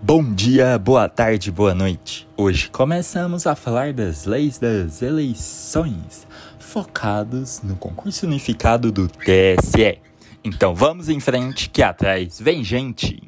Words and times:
Bom 0.00 0.32
dia, 0.32 0.78
boa 0.78 1.08
tarde, 1.08 1.50
boa 1.50 1.74
noite. 1.74 2.26
Hoje 2.36 2.70
começamos 2.70 3.48
a 3.48 3.56
falar 3.56 3.92
das 3.92 4.26
leis 4.26 4.56
das 4.56 5.02
eleições, 5.02 6.24
focados 6.60 7.60
no 7.62 7.74
concurso 7.74 8.24
unificado 8.24 8.92
do 8.92 9.08
TSE. 9.08 10.00
Então 10.44 10.72
vamos 10.72 11.08
em 11.08 11.18
frente 11.18 11.68
que 11.68 11.82
atrás 11.82 12.40
vem 12.40 12.62
gente. 12.62 13.20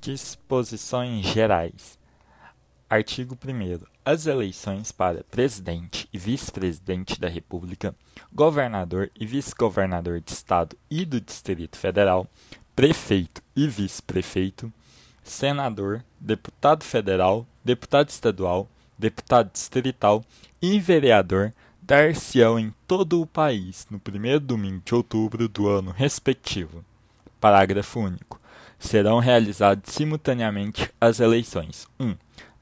Disposições 0.00 1.26
gerais. 1.26 1.98
Artigo 2.88 3.36
1 3.36 3.84
As 4.02 4.26
eleições 4.26 4.90
para 4.92 5.24
presidente 5.24 6.08
e 6.10 6.16
vice-presidente 6.16 7.20
da 7.20 7.28
República, 7.28 7.94
governador 8.32 9.10
e 9.14 9.26
vice-governador 9.26 10.22
de 10.22 10.32
estado 10.32 10.74
e 10.90 11.04
do 11.04 11.20
Distrito 11.20 11.76
Federal, 11.76 12.26
prefeito 12.74 13.42
e 13.54 13.68
vice-prefeito, 13.68 14.72
senador, 15.24 16.04
deputado 16.20 16.84
federal, 16.84 17.46
deputado 17.64 18.10
estadual, 18.10 18.68
deputado 18.96 19.50
distrital 19.50 20.24
e 20.62 20.78
vereador 20.78 21.52
dar-se-ão 21.82 22.58
em 22.58 22.72
todo 22.86 23.20
o 23.20 23.26
país 23.26 23.86
no 23.90 23.98
primeiro 23.98 24.40
domingo 24.40 24.82
de 24.84 24.94
outubro 24.94 25.48
do 25.48 25.68
ano 25.68 25.90
respectivo. 25.90 26.84
Parágrafo 27.40 28.00
único. 28.00 28.40
Serão 28.78 29.18
realizadas 29.18 29.92
simultaneamente 29.92 30.90
as 31.00 31.20
eleições: 31.20 31.86
1. 31.98 32.06
Um, 32.06 32.16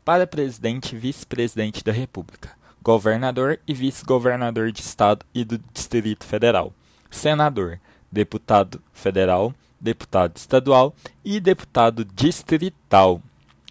para 0.05 0.27
presidente 0.27 0.95
e 0.95 0.99
vice-presidente 0.99 1.85
da 1.85 1.93
República, 1.93 2.51
governador 2.83 3.61
e 3.67 3.73
vice-governador 3.73 4.73
de 4.73 4.81
Estado 4.81 5.25
e 5.33 5.45
do 5.45 5.59
Distrito 5.73 6.25
Federal, 6.25 6.73
senador, 7.11 7.79
deputado 8.11 8.83
federal, 8.93 9.55
deputado 9.83 10.37
estadual 10.37 10.95
e 11.25 11.41
deputado 11.41 12.05
distrital. 12.05 13.21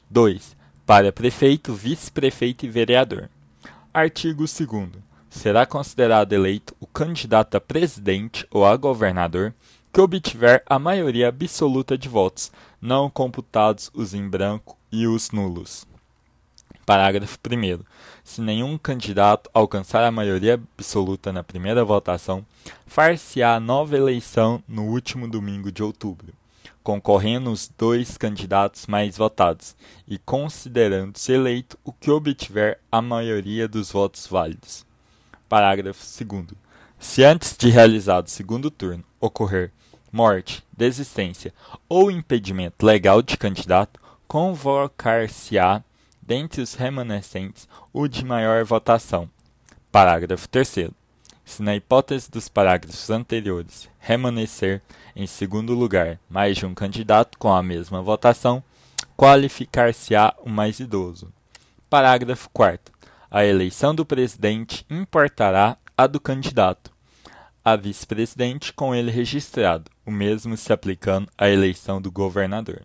2. 0.10 0.58
Para 0.86 1.12
prefeito, 1.12 1.74
vice-prefeito 1.74 2.66
e 2.66 2.70
vereador. 2.70 3.30
Artigo 3.94 4.44
2. 4.44 4.90
Será 5.30 5.66
considerado 5.66 6.34
eleito 6.34 6.76
o 6.80 6.86
candidato 6.86 7.56
a 7.56 7.62
presidente 7.62 8.45
ou 8.52 8.66
a 8.66 8.76
governador 8.76 9.53
que 9.94 10.02
obtiver 10.02 10.64
a 10.66 10.78
maioria 10.78 11.30
absoluta 11.30 11.98
de 11.98 12.08
votos, 12.08 12.52
não 12.81 13.09
computados 13.09 13.90
os 13.94 14.14
em 14.14 14.28
branco 14.28 14.78
e 14.92 15.08
os 15.08 15.31
nulos. 15.31 15.91
Parágrafo 16.86 17.38
1. 17.38 17.84
Se 18.24 18.42
nenhum 18.42 18.78
candidato 18.78 19.50
alcançar 19.54 20.04
a 20.04 20.12
maioria 20.12 20.56
absoluta 20.56 21.32
na 21.32 21.44
primeira 21.44 21.84
votação, 21.86 22.46
far-se-á 22.86 23.60
nova 23.60 23.96
eleição 23.96 24.64
no 24.68 24.86
último 24.86 25.28
domingo 25.28 25.72
de 25.72 25.84
outubro, 25.84 26.34
concorrendo 26.84 27.52
os 27.52 27.72
dois 27.78 28.18
candidatos 28.18 28.88
mais 28.88 29.18
votados 29.18 29.76
e 30.08 30.18
considerando-se 30.18 31.32
eleito 31.32 31.78
o 31.84 31.92
que 31.92 32.12
obtiver 32.12 32.80
a 32.92 33.02
maioria 33.02 33.68
dos 33.68 33.92
votos 33.92 34.28
válidos. 34.28 34.86
Parágrafo 35.48 36.06
2. 36.24 36.46
Se 37.00 37.24
antes 37.24 37.56
de 37.58 37.70
realizado 37.70 38.28
o 38.28 38.32
segundo 38.32 38.70
turno 38.70 39.04
ocorrer 39.20 39.72
morte, 40.12 40.64
desistência 40.76 41.54
ou 41.88 42.12
impedimento 42.12 42.86
legal 42.86 43.22
de 43.22 43.38
candidato, 43.38 44.00
convocar-se-á 44.28 45.84
dentre 46.22 46.61
os 46.61 46.75
remanescentes, 46.75 47.67
o 47.91 48.08
de 48.08 48.23
maior 48.23 48.64
votação. 48.64 49.30
Parágrafo 49.91 50.47
3. 50.47 50.91
Se 51.44 51.61
na 51.61 51.75
hipótese 51.75 52.30
dos 52.30 52.47
parágrafos 52.47 53.09
anteriores 53.09 53.89
remanescer 54.00 54.81
em 55.16 55.28
segundo 55.28 55.73
lugar 55.73 56.19
mais 56.30 56.58
de 56.58 56.66
um 56.66 56.73
candidato 56.73 57.38
com 57.38 57.52
a 57.52 57.61
mesma 57.61 58.02
votação, 58.02 58.63
qualificar-se-á 59.17 60.33
o 60.44 60.50
mais 60.50 60.80
idoso. 60.80 61.31
Parágrafo 61.89 62.50
4. 62.53 62.94
A 63.30 63.45
eleição 63.45 63.94
do 63.94 64.06
presidente 64.06 64.85
importará 64.89 65.78
a 65.97 66.08
do 66.08 66.19
candidato. 66.19 66.91
A 67.63 67.75
vice-presidente 67.75 68.73
com 68.73 68.96
ele 68.96 69.12
registrado, 69.12 69.91
o 70.06 70.12
mesmo 70.12 70.57
se 70.57 70.73
aplicando 70.73 71.29
à 71.38 71.50
eleição 71.50 72.01
do 72.01 72.12
governador. 72.12 72.81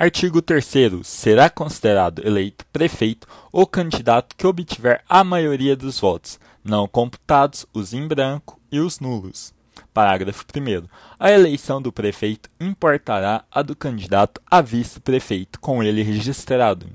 Artigo 0.00 0.40
3 0.40 0.64
Será 1.02 1.50
considerado 1.50 2.24
eleito 2.24 2.64
prefeito 2.72 3.26
o 3.50 3.66
candidato 3.66 4.36
que 4.36 4.46
obtiver 4.46 5.02
a 5.08 5.24
maioria 5.24 5.74
dos 5.74 5.98
votos, 5.98 6.38
não 6.62 6.86
computados 6.86 7.66
os 7.74 7.92
em 7.92 8.06
branco 8.06 8.60
e 8.70 8.78
os 8.78 9.00
nulos. 9.00 9.52
Parágrafo 9.92 10.44
1 10.56 10.86
A 11.18 11.32
eleição 11.32 11.82
do 11.82 11.90
prefeito 11.90 12.48
importará 12.60 13.44
a 13.50 13.60
do 13.60 13.74
candidato 13.74 14.40
a 14.48 14.60
vice-prefeito 14.60 15.58
com 15.58 15.82
ele 15.82 16.04
registrado. 16.04 16.86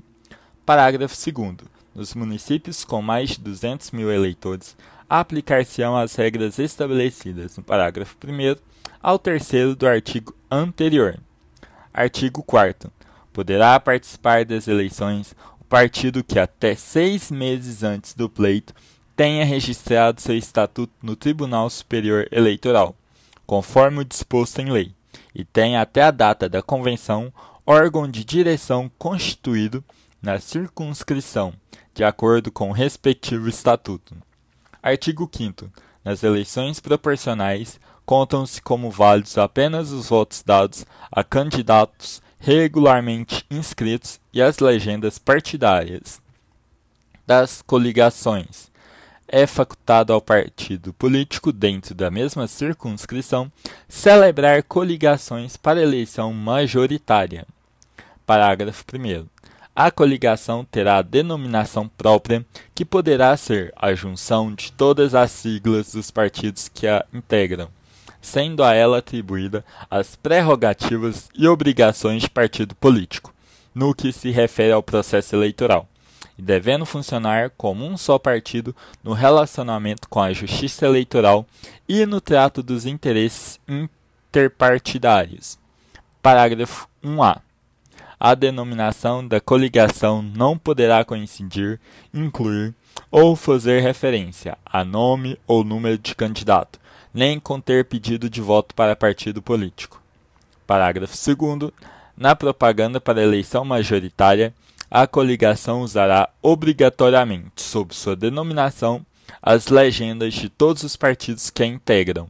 Parágrafo 0.64 1.14
2 1.30 1.56
Nos 1.94 2.14
municípios 2.14 2.86
com 2.86 3.02
mais 3.02 3.32
de 3.32 3.40
200 3.40 3.90
mil 3.90 4.10
eleitores, 4.10 4.74
aplicar-se-ão 5.10 5.94
as 5.94 6.14
regras 6.14 6.58
estabelecidas 6.58 7.54
no 7.58 7.62
parágrafo 7.62 8.16
1 8.26 8.56
ao 9.02 9.18
terceiro 9.18 9.76
do 9.76 9.86
artigo 9.86 10.34
anterior. 10.50 11.20
Artigo 11.94 12.42
4 12.42 12.90
Poderá 13.32 13.78
participar 13.78 14.44
das 14.44 14.66
eleições 14.66 15.34
o 15.60 15.64
partido 15.64 16.24
que, 16.24 16.40
até 16.40 16.74
seis 16.74 17.30
meses 17.30 17.84
antes 17.84 18.14
do 18.14 18.28
pleito, 18.28 18.74
tenha 19.16 19.44
registrado 19.44 20.20
seu 20.20 20.36
estatuto 20.36 20.92
no 21.00 21.14
Tribunal 21.14 21.70
Superior 21.70 22.26
Eleitoral, 22.32 22.96
conforme 23.46 24.00
o 24.00 24.04
disposto 24.04 24.58
em 24.60 24.70
lei, 24.70 24.92
e 25.32 25.44
tenha 25.44 25.80
até 25.80 26.02
a 26.02 26.10
data 26.10 26.48
da 26.48 26.60
convenção 26.62 27.32
órgão 27.64 28.08
de 28.08 28.24
direção 28.24 28.90
constituído 28.98 29.82
na 30.20 30.40
circunscrição, 30.40 31.54
de 31.94 32.02
acordo 32.02 32.50
com 32.50 32.70
o 32.70 32.72
respectivo 32.72 33.48
estatuto. 33.48 34.16
Artigo 34.82 35.30
5 35.32 35.70
Nas 36.04 36.22
eleições 36.22 36.80
proporcionais, 36.80 37.80
contam-se 38.04 38.60
como 38.60 38.90
válidos 38.90 39.38
apenas 39.38 39.90
os 39.90 40.08
votos 40.08 40.42
dados 40.42 40.84
a 41.10 41.24
candidatos 41.24 42.22
regularmente 42.38 43.44
inscritos 43.50 44.20
e 44.32 44.42
as 44.42 44.58
legendas 44.58 45.18
partidárias 45.18 46.20
das 47.26 47.62
coligações. 47.62 48.70
É 49.26 49.46
facultado 49.46 50.12
ao 50.12 50.20
partido 50.20 50.92
político, 50.92 51.50
dentro 51.50 51.94
da 51.94 52.10
mesma 52.10 52.46
circunscrição, 52.46 53.50
celebrar 53.88 54.62
coligações 54.62 55.56
para 55.56 55.80
eleição 55.80 56.34
majoritária. 56.34 57.46
Parágrafo 58.26 58.84
1. 58.92 59.26
A 59.74 59.90
coligação 59.90 60.64
terá 60.64 61.00
denominação 61.00 61.88
própria, 61.88 62.44
que 62.74 62.84
poderá 62.84 63.34
ser 63.36 63.72
a 63.74 63.94
junção 63.94 64.54
de 64.54 64.70
todas 64.70 65.14
as 65.14 65.30
siglas 65.30 65.92
dos 65.92 66.10
partidos 66.10 66.68
que 66.68 66.86
a 66.86 67.04
integram 67.12 67.70
sendo 68.24 68.64
a 68.64 68.72
ela 68.72 68.98
atribuída 68.98 69.64
as 69.90 70.16
prerrogativas 70.16 71.28
e 71.34 71.46
obrigações 71.46 72.22
de 72.22 72.30
partido 72.30 72.74
político, 72.74 73.34
no 73.74 73.94
que 73.94 74.12
se 74.12 74.30
refere 74.30 74.72
ao 74.72 74.82
processo 74.82 75.36
eleitoral, 75.36 75.86
e 76.38 76.42
devendo 76.42 76.86
funcionar 76.86 77.50
como 77.50 77.84
um 77.84 77.96
só 77.98 78.18
partido 78.18 78.74
no 79.02 79.12
relacionamento 79.12 80.08
com 80.08 80.20
a 80.20 80.32
justiça 80.32 80.86
eleitoral 80.86 81.46
e 81.86 82.06
no 82.06 82.20
trato 82.20 82.62
dos 82.62 82.86
interesses 82.86 83.60
interpartidários. 83.68 85.58
Parágrafo 86.22 86.88
1a. 87.04 87.40
A 88.18 88.34
denominação 88.34 89.26
da 89.26 89.38
coligação 89.38 90.22
não 90.22 90.56
poderá 90.56 91.04
coincidir, 91.04 91.78
incluir 92.12 92.74
ou 93.10 93.36
fazer 93.36 93.80
referência 93.80 94.56
a 94.64 94.82
nome 94.82 95.38
ou 95.46 95.62
número 95.62 95.98
de 95.98 96.14
candidato, 96.14 96.80
nem 97.14 97.38
conter 97.38 97.84
pedido 97.84 98.28
de 98.28 98.40
voto 98.40 98.74
para 98.74 98.96
partido 98.96 99.40
político. 99.40 100.02
Parágrafo 100.66 101.14
2. 101.14 101.70
Na 102.16 102.34
propaganda 102.34 103.00
para 103.00 103.22
eleição 103.22 103.64
majoritária, 103.64 104.52
a 104.90 105.06
coligação 105.06 105.82
usará 105.82 106.28
obrigatoriamente, 106.42 107.62
sob 107.62 107.94
sua 107.94 108.16
denominação, 108.16 109.06
as 109.40 109.68
legendas 109.68 110.34
de 110.34 110.48
todos 110.48 110.82
os 110.82 110.96
partidos 110.96 111.50
que 111.50 111.62
a 111.62 111.66
integram. 111.66 112.28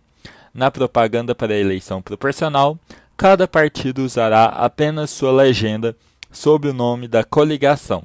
Na 0.53 0.71
propaganda 0.71 1.35
para 1.35 1.59
eleição 1.59 2.03
proporcional, 2.03 2.79
cada 3.17 3.49
partido 3.49 4.05
usará 4.05 4.47
apenas 4.47 5.11
sua 5.11 5.33
legenda 5.33 5.97
sob 6.31 6.69
o 6.69 6.75
nome 6.75 7.09
da 7.09 7.25
coligação. 7.25 8.05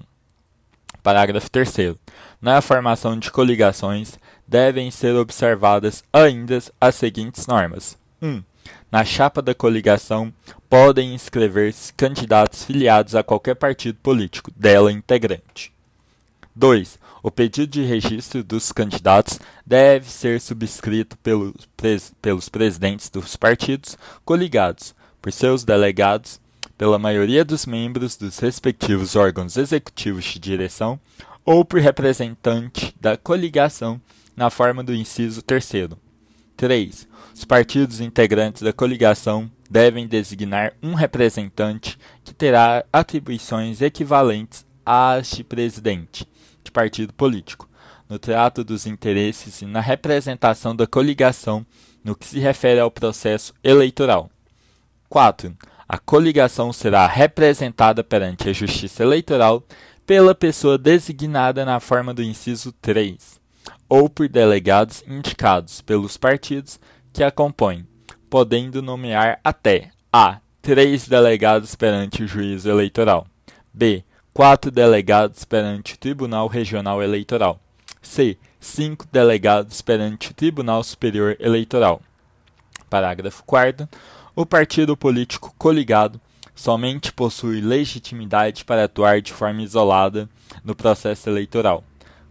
Parágrafo 1.02 1.50
3. 1.50 1.96
Na 2.42 2.62
formação 2.62 3.18
de 3.18 3.32
coligações, 3.32 4.18
devem 4.50 4.90
ser 4.90 5.16
observadas 5.16 6.04
ainda 6.12 6.60
as 6.82 6.96
seguintes 6.96 7.46
normas: 7.46 7.96
1. 8.22 8.28
Um, 8.28 8.44
na 8.92 9.06
chapa 9.06 9.42
da 9.42 9.54
coligação 9.54 10.34
podem 10.68 11.14
inscrever-se 11.14 11.94
candidatos 11.94 12.64
filiados 12.64 13.14
a 13.16 13.24
qualquer 13.24 13.56
partido 13.56 14.00
político 14.02 14.52
dela 14.56 14.92
integrante. 14.92 15.72
2. 16.56 16.98
O 17.22 17.30
pedido 17.30 17.72
de 17.72 17.84
registro 17.84 18.44
dos 18.44 18.72
candidatos 18.72 19.40
deve 19.66 20.10
ser 20.10 20.42
subscrito 20.42 21.16
pelos, 21.18 21.54
pres 21.78 22.12
pelos 22.22 22.50
presidentes 22.50 23.10
dos 23.10 23.36
partidos 23.36 23.98
coligados, 24.26 24.96
por 25.22 25.32
seus 25.32 25.64
delegados, 25.64 26.40
pela 26.78 26.98
maioria 26.98 27.46
dos 27.46 27.66
membros 27.66 28.16
dos 28.16 28.40
respectivos 28.40 29.16
órgãos 29.16 29.58
executivos 29.58 30.24
de 30.26 30.40
direção 30.40 31.00
ou 31.46 31.64
por 31.64 31.80
representante 31.80 32.96
da 33.00 33.18
coligação 33.18 34.02
na 34.40 34.50
forma 34.50 34.82
do 34.82 34.96
inciso 34.96 35.42
3 35.42 35.90
3. 36.56 37.08
Os 37.36 37.44
partidos 37.44 38.00
integrantes 38.00 38.62
da 38.62 38.72
coligação 38.72 39.52
devem 39.70 40.08
designar 40.08 40.72
um 40.82 40.94
representante 40.94 42.00
que 42.24 42.34
terá 42.34 42.86
atribuições 42.92 43.82
equivalentes 43.82 44.66
às 44.86 45.32
de 45.32 45.44
presidente 45.44 46.26
de 46.64 46.72
partido 46.72 47.12
político, 47.14 47.68
no 48.08 48.18
trato 48.18 48.64
dos 48.64 48.86
interesses 48.86 49.62
e 49.62 49.66
na 49.66 49.82
representação 49.82 50.74
da 50.74 50.88
coligação 50.88 51.66
no 52.02 52.16
que 52.16 52.26
se 52.26 52.40
refere 52.40 52.80
ao 52.80 52.90
processo 52.90 53.54
eleitoral. 53.62 54.30
4. 55.10 55.54
A 55.86 55.98
coligação 55.98 56.72
será 56.72 57.06
representada 57.08 58.06
perante 58.06 58.48
a 58.48 58.54
Justiça 58.54 59.04
Eleitoral 59.04 59.62
pela 60.06 60.34
pessoa 60.34 60.78
designada 60.78 61.66
na 61.66 61.82
forma 61.82 62.14
do 62.14 62.24
inciso 62.24 62.72
3, 62.72 63.39
ou 63.90 64.08
por 64.08 64.30
delegados 64.30 65.04
indicados 65.08 65.82
pelos 65.82 66.16
partidos 66.16 66.80
que 67.12 67.24
a 67.24 67.32
compõem, 67.32 67.86
podendo 68.30 68.82
nomear 68.82 69.40
até 69.44 69.90
a. 70.14 70.40
três 70.62 71.08
delegados 71.08 71.76
perante 71.76 72.24
o 72.24 72.28
juízo 72.28 72.70
eleitoral, 72.70 73.26
b. 73.74 74.04
quatro 74.32 74.70
delegados 74.70 75.44
perante 75.44 75.96
o 75.96 75.98
Tribunal 75.98 76.48
Regional 76.48 77.02
Eleitoral, 77.02 77.60
c. 78.02 78.38
cinco 78.60 79.08
delegados 79.12 79.82
perante 79.82 80.30
o 80.30 80.34
Tribunal 80.34 80.84
Superior 80.84 81.36
Eleitoral. 81.40 82.02
Parágrafo 82.90 83.44
4 83.46 83.88
o 84.36 84.46
partido 84.46 84.96
político 84.96 85.54
coligado 85.58 86.22
somente 86.56 87.12
possui 87.12 87.60
legitimidade 87.60 88.64
para 88.64 88.86
atuar 88.86 89.22
de 89.22 89.34
forma 89.34 89.62
isolada 89.62 90.30
no 90.64 90.74
processo 90.76 91.30
eleitoral, 91.30 91.84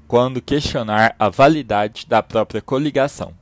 quando 0.08 0.40
questionar 0.40 1.14
a 1.18 1.28
validade 1.28 2.06
da 2.08 2.22
própria 2.22 2.62
coligação 2.62 3.34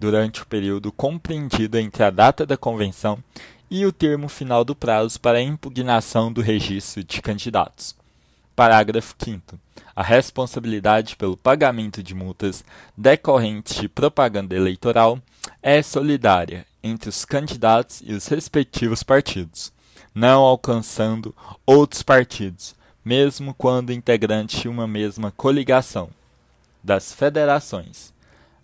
durante 0.00 0.42
o 0.42 0.46
período 0.46 0.90
compreendido 0.90 1.78
entre 1.78 2.02
a 2.02 2.10
data 2.10 2.44
da 2.44 2.56
convenção 2.56 3.22
e 3.70 3.86
o 3.86 3.92
termo 3.92 4.28
final 4.28 4.64
do 4.64 4.74
prazo 4.74 5.20
para 5.20 5.38
a 5.38 5.42
impugnação 5.42 6.32
do 6.32 6.40
registro 6.40 7.04
de 7.04 7.22
candidatos. 7.22 7.94
Parágrafo 8.56 9.14
5. 9.22 9.56
A 9.94 10.02
responsabilidade 10.02 11.14
pelo 11.14 11.36
pagamento 11.36 12.02
de 12.02 12.12
multas 12.12 12.64
decorrentes 12.96 13.76
de 13.76 13.88
propaganda 13.88 14.56
eleitoral 14.56 15.20
é 15.62 15.80
solidária 15.80 16.66
entre 16.82 17.08
os 17.08 17.24
candidatos 17.24 18.02
e 18.04 18.12
os 18.12 18.26
respectivos 18.26 19.04
partidos, 19.04 19.72
não 20.12 20.40
alcançando 20.40 21.32
outros 21.64 22.02
partidos, 22.02 22.74
mesmo 23.04 23.54
quando 23.54 23.92
integrantes 23.92 24.60
de 24.60 24.68
uma 24.68 24.86
mesma 24.86 25.30
coligação. 25.30 26.10
Das 26.82 27.12
federações. 27.12 28.12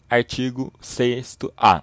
Artigo 0.09 0.73
6a. 0.83 1.83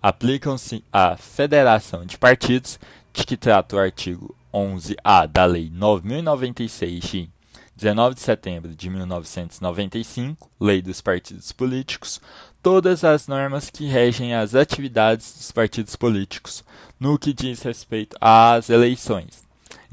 Aplicam-se 0.00 0.84
à 0.92 1.16
Federação 1.16 2.04
de 2.04 2.16
Partidos, 2.16 2.78
de 3.12 3.24
que 3.24 3.36
trata 3.36 3.76
o 3.76 3.78
artigo 3.78 4.36
11-A 4.52 5.26
da 5.26 5.44
Lei 5.44 5.70
9.096 5.70 7.00
de 7.00 7.30
19 7.76 8.14
de 8.14 8.20
setembro 8.20 8.74
de 8.74 8.88
1995, 8.88 10.48
Lei 10.60 10.80
dos 10.80 11.00
Partidos 11.00 11.50
Políticos, 11.50 12.20
todas 12.62 13.02
as 13.02 13.26
normas 13.26 13.68
que 13.68 13.84
regem 13.84 14.34
as 14.34 14.54
atividades 14.54 15.34
dos 15.36 15.50
partidos 15.50 15.96
políticos, 15.96 16.64
no 17.00 17.18
que 17.18 17.32
diz 17.32 17.62
respeito 17.62 18.16
às 18.20 18.70
eleições, 18.70 19.43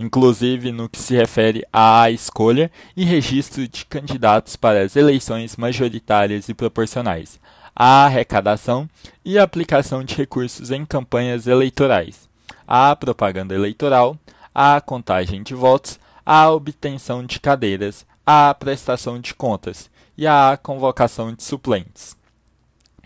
inclusive 0.01 0.71
no 0.71 0.89
que 0.89 0.99
se 0.99 1.15
refere 1.15 1.63
à 1.71 2.09
escolha 2.09 2.71
e 2.97 3.05
registro 3.05 3.67
de 3.67 3.85
candidatos 3.85 4.55
para 4.55 4.81
as 4.81 4.95
eleições 4.95 5.55
majoritárias 5.55 6.49
e 6.49 6.53
proporcionais, 6.53 7.39
a 7.75 8.05
arrecadação 8.05 8.89
e 9.23 9.37
aplicação 9.37 10.03
de 10.03 10.15
recursos 10.15 10.71
em 10.71 10.85
campanhas 10.85 11.45
eleitorais, 11.45 12.27
a 12.67 12.95
propaganda 12.95 13.53
eleitoral, 13.53 14.17
a 14.53 14.81
contagem 14.81 15.43
de 15.43 15.53
votos, 15.53 15.99
a 16.25 16.49
obtenção 16.49 17.23
de 17.23 17.39
cadeiras, 17.39 18.05
a 18.25 18.53
prestação 18.53 19.19
de 19.19 19.33
contas 19.35 19.89
e 20.17 20.25
a 20.25 20.57
convocação 20.61 21.33
de 21.33 21.43
suplentes. 21.43 22.17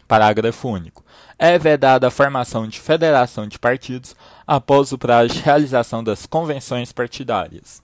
Parágrafo 0.08 0.70
único. 0.70 1.04
É 1.38 1.58
vedada 1.58 2.08
a 2.08 2.12
formação 2.12 2.68
de 2.68 2.80
federação 2.80 3.48
de 3.48 3.60
partidos 3.60 4.16
após 4.48 4.92
o 4.92 4.98
prazo 4.98 5.34
de 5.34 5.42
realização 5.42 6.04
das 6.04 6.26
convenções 6.26 6.92
partidárias. 6.92 7.84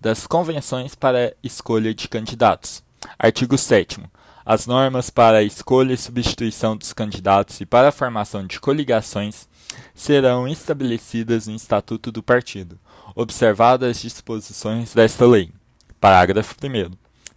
Das 0.00 0.26
convenções 0.26 0.94
para 0.94 1.34
escolha 1.42 1.94
de 1.94 2.08
candidatos. 2.08 2.82
Artigo 3.18 3.56
7 3.56 4.02
as 4.46 4.66
normas 4.66 5.08
para 5.08 5.38
a 5.38 5.42
escolha 5.42 5.94
e 5.94 5.96
substituição 5.96 6.76
dos 6.76 6.92
candidatos 6.92 7.60
e 7.62 7.66
para 7.66 7.88
a 7.88 7.92
formação 7.92 8.46
de 8.46 8.60
coligações 8.60 9.48
serão 9.94 10.46
estabelecidas 10.46 11.46
no 11.46 11.54
Estatuto 11.54 12.12
do 12.12 12.22
Partido, 12.22 12.78
observadas 13.14 13.96
as 13.96 14.02
disposições 14.02 14.92
desta 14.92 15.26
lei. 15.26 15.50
Parágrafo 15.98 16.54
1. 16.62 16.90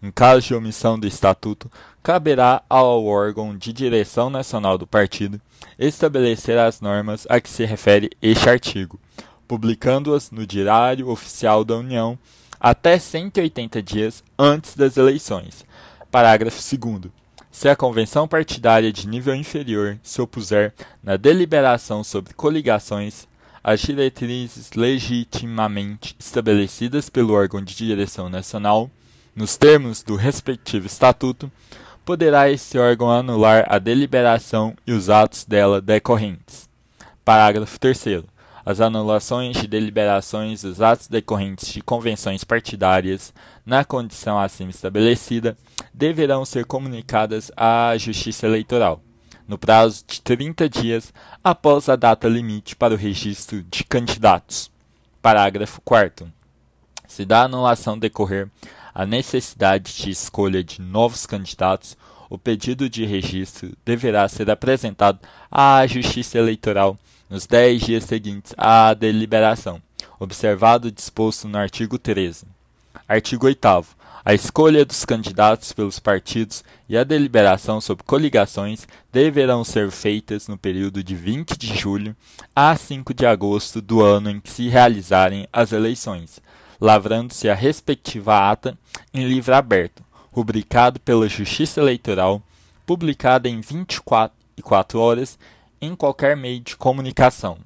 Em 0.05 0.11
caso 0.11 0.47
de 0.47 0.53
omissão 0.53 0.99
do 0.99 1.07
Estatuto, 1.07 1.71
caberá 2.07 2.63
ao 2.69 3.03
órgão 3.05 3.57
de 3.57 3.73
direção 3.73 4.29
nacional 4.29 4.77
do 4.77 4.87
partido 4.87 5.41
estabelecer 5.77 6.57
as 6.57 6.79
normas 6.79 7.27
a 7.29 7.41
que 7.41 7.49
se 7.49 7.65
refere 7.65 8.09
este 8.21 8.49
artigo, 8.49 8.97
publicando-as 9.45 10.31
no 10.31 10.47
Diário 10.47 11.09
Oficial 11.09 11.65
da 11.65 11.75
União 11.75 12.17
até 12.57 12.97
180 12.97 13.83
dias 13.83 14.23
antes 14.39 14.73
das 14.73 14.95
eleições, 14.95 15.65
Parágrafo 16.09 16.61
2. 16.77 17.11
Se 17.51 17.67
a 17.67 17.75
convenção 17.75 18.25
partidária 18.25 18.93
de 18.93 19.05
nível 19.05 19.35
inferior 19.35 19.99
se 20.01 20.21
opuser 20.21 20.73
na 21.03 21.17
deliberação 21.17 22.05
sobre 22.05 22.33
coligações, 22.33 23.27
as 23.61 23.81
diretrizes 23.81 24.71
legitimamente 24.71 26.15
estabelecidas 26.17 27.09
pelo 27.09 27.33
órgão 27.33 27.61
de 27.61 27.75
direção 27.75 28.29
nacional, 28.29 28.89
nos 29.35 29.57
termos 29.57 30.01
do 30.01 30.15
respectivo 30.15 30.87
estatuto, 30.87 31.51
poderá 32.07 32.49
esse 32.49 32.79
órgão 32.79 33.11
anular 33.11 33.65
a 33.67 33.77
deliberação 33.77 34.73
e 34.87 34.93
os 34.93 35.09
atos 35.09 35.43
dela 35.43 35.81
decorrentes. 35.81 36.69
Parágrafo 37.25 37.77
3 37.77 38.23
as 38.65 38.79
anulações 38.79 39.57
de 39.57 39.67
deliberações 39.67 40.61
dos 40.61 40.81
atos 40.81 41.09
decorrentes 41.09 41.67
de 41.67 41.81
convenções 41.81 42.45
partidárias, 42.45 43.33
na 43.65 43.83
condição 43.83 44.39
acima 44.39 44.69
estabelecida, 44.69 45.57
deverão 45.93 46.45
ser 46.45 46.65
comunicadas 46.65 47.51
à 47.57 47.93
Justiça 47.97 48.45
Eleitoral, 48.45 49.01
no 49.45 49.57
prazo 49.57 50.05
de 50.07 50.21
30 50.21 50.69
dias 50.69 51.13
após 51.43 51.89
a 51.89 51.97
data 51.97 52.29
limite 52.29 52.73
para 52.73 52.93
o 52.93 52.97
registro 52.97 53.61
de 53.63 53.83
candidatos. 53.83 54.71
Parágrafo 55.21 55.81
4. 55.81 56.31
Se 57.05 57.25
da 57.25 57.43
anulação 57.43 57.99
decorrer 57.99 58.49
a 58.97 59.05
necessidade 59.05 59.93
de 59.95 60.09
escolha 60.09 60.63
de 60.63 60.81
novos 60.81 61.27
candidatos, 61.27 61.95
o 62.31 62.35
pedido 62.35 62.89
de 62.89 63.05
registro 63.05 63.71
deverá 63.85 64.27
ser 64.27 64.49
apresentado 64.49 65.19
à 65.51 65.85
Justiça 65.85 66.39
Eleitoral 66.39 66.97
nos 67.29 67.45
dez 67.45 67.83
dias 67.83 68.05
seguintes 68.05 68.55
à 68.57 68.95
deliberação, 68.95 69.79
observado 70.19 70.87
o 70.87 70.91
disposto 70.91 71.47
no 71.47 71.59
artigo 71.59 71.99
13. 71.99 72.47
Artigo 73.07 73.45
8 73.45 73.67
a 74.25 74.33
escolha 74.33 74.83
dos 74.83 75.05
candidatos 75.05 75.71
pelos 75.71 75.99
partidos 75.99 76.63
e 76.89 76.97
a 76.97 77.03
deliberação 77.03 77.79
sobre 77.79 78.03
coligações 78.03 78.87
deverão 79.13 79.63
ser 79.63 79.91
feitas 79.91 80.47
no 80.47 80.57
período 80.57 81.03
de 81.03 81.15
20 81.15 81.55
de 81.55 81.77
julho 81.77 82.13
a 82.55 82.75
5 82.75 83.13
de 83.13 83.27
agosto 83.27 83.79
do 83.79 84.01
ano 84.01 84.31
em 84.31 84.39
que 84.39 84.49
se 84.49 84.67
realizarem 84.67 85.47
as 85.53 85.71
eleições, 85.71 86.41
lavrando-se 86.79 87.49
a 87.49 87.55
respectiva 87.55 88.49
ata 88.51 88.77
em 89.13 89.27
livro 89.27 89.53
aberto, 89.55 90.03
rubricado 90.31 90.99
pela 90.99 91.27
Justiça 91.27 91.79
Eleitoral, 91.79 92.41
publicada 92.85 93.49
em 93.49 93.59
24 93.59 94.99
horas 94.99 95.37
em 95.81 95.95
qualquer 95.95 96.37
meio 96.37 96.59
de 96.59 96.75
comunicação. 96.75 97.57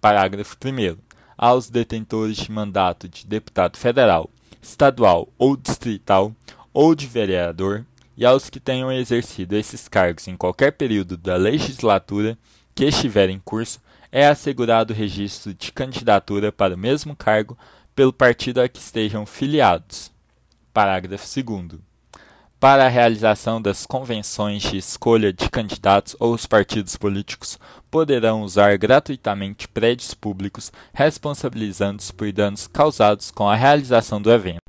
Parágrafo 0.00 0.56
1. 0.64 0.96
Aos 1.36 1.70
detentores 1.70 2.36
de 2.36 2.52
mandato 2.52 3.08
de 3.08 3.26
deputado 3.26 3.76
federal, 3.76 4.28
estadual 4.60 5.28
ou 5.38 5.56
distrital, 5.56 6.32
ou 6.72 6.94
de 6.94 7.06
vereador, 7.06 7.84
e 8.16 8.24
aos 8.24 8.48
que 8.48 8.60
tenham 8.60 8.92
exercido 8.92 9.56
esses 9.56 9.88
cargos 9.88 10.28
em 10.28 10.36
qualquer 10.36 10.72
período 10.72 11.16
da 11.16 11.36
legislatura 11.36 12.38
que 12.74 12.84
estiver 12.84 13.28
em 13.28 13.38
curso, 13.38 13.80
é 14.10 14.26
assegurado 14.26 14.92
o 14.92 14.96
registro 14.96 15.54
de 15.54 15.72
candidatura 15.72 16.52
para 16.52 16.74
o 16.74 16.78
mesmo 16.78 17.16
cargo 17.16 17.56
pelo 17.94 18.12
partido 18.12 18.60
a 18.60 18.68
que 18.68 18.78
estejam 18.78 19.26
filiados. 19.26 20.10
Parágrafo 20.72 21.26
2. 21.42 21.80
para 22.58 22.86
a 22.86 22.88
realização 22.88 23.60
das 23.60 23.84
convenções 23.84 24.62
de 24.62 24.78
escolha 24.78 25.32
de 25.32 25.50
candidatos 25.50 26.16
ou 26.18 26.32
os 26.32 26.46
partidos 26.46 26.96
políticos 26.96 27.58
poderão 27.90 28.42
usar 28.42 28.78
gratuitamente 28.78 29.68
prédios 29.68 30.14
públicos, 30.14 30.72
responsabilizando-se 30.94 32.12
por 32.12 32.32
danos 32.32 32.66
causados 32.66 33.30
com 33.30 33.48
a 33.48 33.56
realização 33.56 34.22
do 34.22 34.32
evento. 34.32 34.61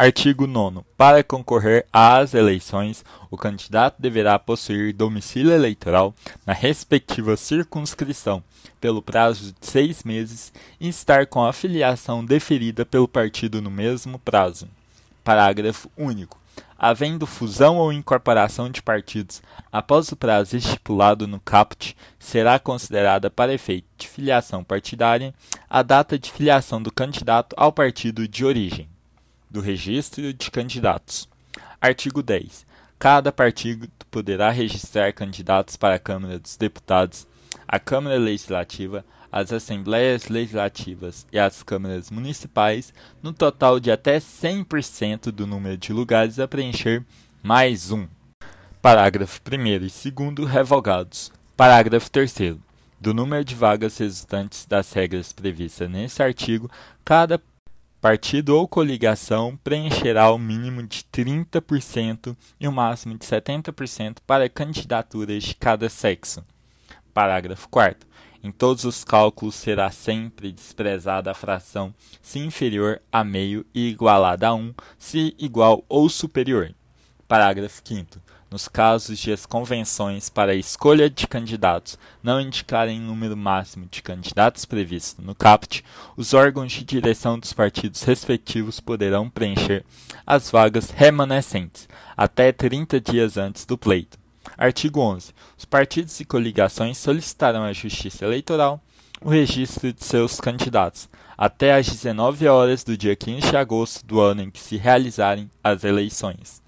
Artigo 0.00 0.46
9. 0.46 0.80
Para 0.96 1.22
concorrer 1.22 1.84
às 1.92 2.32
eleições, 2.32 3.04
o 3.30 3.36
candidato 3.36 4.00
deverá 4.00 4.38
possuir 4.38 4.94
domicílio 4.94 5.52
eleitoral 5.52 6.14
na 6.46 6.54
respectiva 6.54 7.36
circunscrição 7.36 8.42
pelo 8.80 9.02
prazo 9.02 9.52
de 9.60 9.66
seis 9.66 10.02
meses 10.02 10.54
e 10.80 10.88
estar 10.88 11.26
com 11.26 11.44
a 11.44 11.52
filiação 11.52 12.24
deferida 12.24 12.86
pelo 12.86 13.06
partido 13.06 13.60
no 13.60 13.70
mesmo 13.70 14.18
prazo. 14.18 14.66
Parágrafo 15.22 15.90
único 15.98 16.40
havendo 16.78 17.26
fusão 17.26 17.76
ou 17.76 17.92
incorporação 17.92 18.70
de 18.70 18.80
partidos 18.80 19.42
após 19.70 20.10
o 20.10 20.16
prazo 20.16 20.56
estipulado 20.56 21.28
no 21.28 21.38
caput, 21.38 21.94
será 22.18 22.58
considerada 22.58 23.28
para 23.28 23.52
efeito 23.52 23.86
de 23.98 24.08
filiação 24.08 24.64
partidária 24.64 25.34
a 25.68 25.82
data 25.82 26.18
de 26.18 26.32
filiação 26.32 26.82
do 26.82 26.90
candidato 26.90 27.54
ao 27.58 27.70
partido 27.70 28.26
de 28.26 28.46
origem 28.46 28.89
do 29.50 29.60
registro 29.60 30.32
de 30.32 30.50
candidatos. 30.50 31.28
Artigo 31.80 32.22
10. 32.22 32.66
Cada 32.98 33.32
partido 33.32 33.88
poderá 34.10 34.50
registrar 34.50 35.12
candidatos 35.12 35.76
para 35.76 35.94
a 35.94 35.98
Câmara 35.98 36.38
dos 36.38 36.56
Deputados, 36.56 37.26
a 37.66 37.78
Câmara 37.78 38.18
Legislativa, 38.18 39.04
as 39.32 39.52
Assembleias 39.52 40.28
Legislativas 40.28 41.26
e 41.32 41.38
as 41.38 41.62
câmaras 41.62 42.10
municipais, 42.10 42.92
no 43.22 43.32
total 43.32 43.78
de 43.78 43.90
até 43.90 44.18
100% 44.18 45.30
do 45.30 45.46
número 45.46 45.76
de 45.76 45.92
lugares 45.92 46.38
a 46.38 46.48
preencher, 46.48 47.04
mais 47.42 47.90
um. 47.90 48.06
Parágrafo 48.82 49.40
1 49.50 49.66
e 49.66 49.78
2 49.78 50.04
revogados. 50.48 51.30
Parágrafo 51.56 52.10
3. 52.10 52.56
Do 53.00 53.14
número 53.14 53.44
de 53.44 53.54
vagas 53.54 53.96
resultantes 53.98 54.66
das 54.66 54.92
regras 54.92 55.32
previstas 55.32 55.88
neste 55.88 56.22
artigo, 56.22 56.70
cada 57.04 57.40
partido 58.00 58.56
ou 58.56 58.66
coligação 58.66 59.58
preencherá 59.62 60.30
o 60.30 60.38
mínimo 60.38 60.82
de 60.82 61.04
30% 61.12 62.34
e 62.58 62.66
o 62.66 62.72
máximo 62.72 63.16
de 63.16 63.26
70% 63.26 64.18
para 64.26 64.48
candidaturas 64.48 65.44
de 65.44 65.54
cada 65.54 65.88
sexo. 65.90 66.42
Parágrafo 67.12 67.68
4. 67.68 68.08
Em 68.42 68.50
todos 68.50 68.84
os 68.84 69.04
cálculos 69.04 69.54
será 69.54 69.90
sempre 69.90 70.50
desprezada 70.50 71.30
a 71.30 71.34
fração 71.34 71.94
se 72.22 72.38
inferior 72.38 73.02
a 73.12 73.22
meio 73.22 73.66
e 73.74 73.88
igualada 73.88 74.48
a 74.48 74.54
1 74.54 74.72
se 74.98 75.34
igual 75.38 75.84
ou 75.86 76.08
superior. 76.08 76.74
Parágrafo 77.28 77.82
5 77.84 78.29
nos 78.50 78.66
casos 78.66 79.18
de 79.18 79.32
as 79.32 79.46
convenções 79.46 80.28
para 80.28 80.52
a 80.52 80.56
escolha 80.56 81.08
de 81.08 81.26
candidatos 81.26 81.98
não 82.22 82.40
indicarem 82.40 83.00
número 83.00 83.36
máximo 83.36 83.86
de 83.90 84.02
candidatos 84.02 84.64
previsto 84.64 85.22
no 85.22 85.34
CAPT, 85.34 85.84
os 86.16 86.34
órgãos 86.34 86.72
de 86.72 86.84
direção 86.84 87.38
dos 87.38 87.52
partidos 87.52 88.02
respectivos 88.02 88.80
poderão 88.80 89.30
preencher 89.30 89.84
as 90.26 90.50
vagas 90.50 90.90
remanescentes 90.90 91.88
até 92.16 92.52
30 92.52 93.00
dias 93.00 93.36
antes 93.36 93.64
do 93.64 93.78
pleito. 93.78 94.18
Artigo 94.58 95.00
11. 95.00 95.32
Os 95.56 95.64
partidos 95.64 96.18
e 96.18 96.24
coligações 96.24 96.98
solicitarão 96.98 97.62
à 97.62 97.72
Justiça 97.72 98.24
Eleitoral 98.24 98.82
o 99.22 99.28
registro 99.28 99.92
de 99.92 100.04
seus 100.04 100.40
candidatos 100.40 101.08
até 101.36 101.74
às 101.74 101.86
19 101.86 102.46
horas 102.48 102.84
do 102.84 102.96
dia 102.96 103.14
15 103.16 103.50
de 103.50 103.56
agosto 103.56 104.04
do 104.04 104.20
ano 104.20 104.42
em 104.42 104.50
que 104.50 104.60
se 104.60 104.76
realizarem 104.76 105.50
as 105.62 105.84
eleições. 105.84 106.62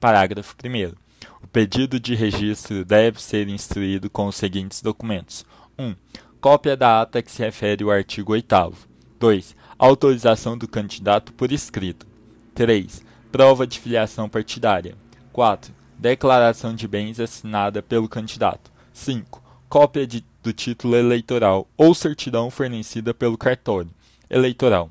Parágrafo 0.00 0.54
1. 0.62 1.03
O 1.44 1.46
pedido 1.46 2.00
de 2.00 2.14
registro 2.14 2.86
deve 2.86 3.22
ser 3.22 3.48
instruído 3.48 4.08
com 4.08 4.26
os 4.26 4.34
seguintes 4.34 4.80
documentos: 4.80 5.44
1. 5.78 5.94
Cópia 6.40 6.74
da 6.74 7.02
ata 7.02 7.22
que 7.22 7.30
se 7.30 7.42
refere 7.42 7.84
ao 7.84 7.90
artigo 7.90 8.32
8. 8.32 8.72
2. 9.20 9.54
Autorização 9.78 10.56
do 10.56 10.66
candidato 10.66 11.34
por 11.34 11.52
escrito. 11.52 12.06
3. 12.54 13.04
Prova 13.30 13.66
de 13.66 13.78
filiação 13.78 14.26
partidária. 14.26 14.96
4 15.34 15.74
declaração 15.98 16.74
de 16.74 16.88
bens 16.88 17.20
assinada 17.20 17.82
pelo 17.82 18.08
candidato. 18.08 18.72
5. 18.94 19.42
Cópia 19.68 20.06
de, 20.06 20.24
do 20.42 20.52
título 20.52 20.96
eleitoral 20.96 21.68
ou 21.76 21.94
certidão 21.94 22.50
fornecida 22.50 23.12
pelo 23.12 23.36
cartório 23.36 23.90
eleitoral 24.30 24.90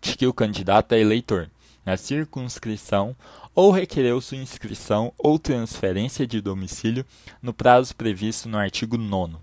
de 0.00 0.16
que 0.16 0.26
o 0.26 0.34
candidato 0.34 0.92
é 0.92 1.00
eleitor 1.00 1.48
na 1.86 1.96
circunscrição 1.96 3.14
ou 3.58 3.72
requereu 3.72 4.20
sua 4.20 4.38
inscrição 4.38 5.12
ou 5.18 5.36
transferência 5.36 6.24
de 6.24 6.40
domicílio 6.40 7.04
no 7.42 7.52
prazo 7.52 7.92
previsto 7.96 8.48
no 8.48 8.56
artigo 8.56 8.96
9. 8.96 9.34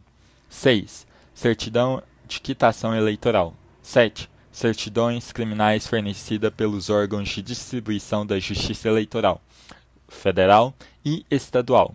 6. 0.48 1.05
Certidão 1.34 2.01
de 2.25 2.39
quitação 2.39 2.95
eleitoral. 2.95 3.53
7. 3.81 4.29
Certidões 4.53 5.34
criminais 5.34 5.86
fornecida 5.86 6.50
pelos 6.50 6.89
órgãos 6.89 7.27
de 7.27 7.41
distribuição 7.41 8.25
da 8.25 8.39
Justiça 8.39 8.88
Eleitoral 8.88 9.41
federal 10.07 10.74
e 11.03 11.25
estadual. 11.29 11.93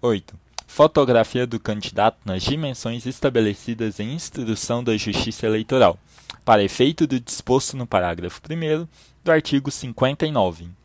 8. 0.00 0.34
Fotografia 0.66 1.46
do 1.46 1.60
candidato 1.60 2.16
nas 2.24 2.44
dimensões 2.44 3.04
estabelecidas 3.04 4.00
em 4.00 4.14
instrução 4.14 4.82
da 4.82 4.96
Justiça 4.96 5.44
Eleitoral, 5.44 5.98
para 6.46 6.64
efeito 6.64 7.06
do 7.06 7.20
disposto 7.20 7.76
no 7.76 7.86
parágrafo 7.86 8.40
1 8.50 8.88
do 9.22 9.30
artigo 9.30 9.70
59. 9.70 10.77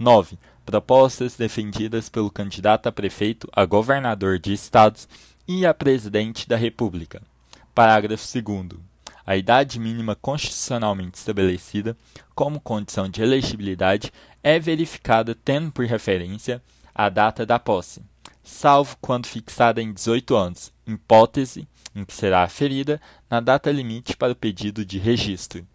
9. 0.00 0.38
Propostas 0.64 1.36
defendidas 1.36 2.08
pelo 2.08 2.30
candidato 2.30 2.88
a 2.88 2.92
prefeito, 2.92 3.46
a 3.52 3.66
governador 3.66 4.38
de 4.38 4.50
estados 4.50 5.06
e 5.46 5.66
a 5.66 5.74
presidente 5.74 6.48
da 6.48 6.56
República. 6.56 7.20
Parágrafo 7.74 8.24
2 8.32 8.80
a 9.26 9.36
idade 9.36 9.78
mínima 9.78 10.16
constitucionalmente 10.16 11.18
estabelecida 11.18 11.94
como 12.34 12.58
condição 12.58 13.10
de 13.10 13.22
elegibilidade 13.22 14.10
é 14.42 14.58
verificada 14.58 15.34
tendo 15.34 15.70
por 15.70 15.84
referência 15.84 16.62
a 16.94 17.10
data 17.10 17.44
da 17.44 17.58
posse, 17.58 18.02
salvo 18.42 18.96
quando 19.02 19.26
fixada 19.26 19.82
em 19.82 19.92
18 19.92 20.34
anos, 20.34 20.72
hipótese 20.86 21.68
em 21.94 22.06
que 22.06 22.14
será 22.14 22.42
aferida 22.42 22.98
na 23.28 23.38
data 23.38 23.70
limite 23.70 24.16
para 24.16 24.32
o 24.32 24.36
pedido 24.36 24.82
de 24.82 24.98
registro. 24.98 25.66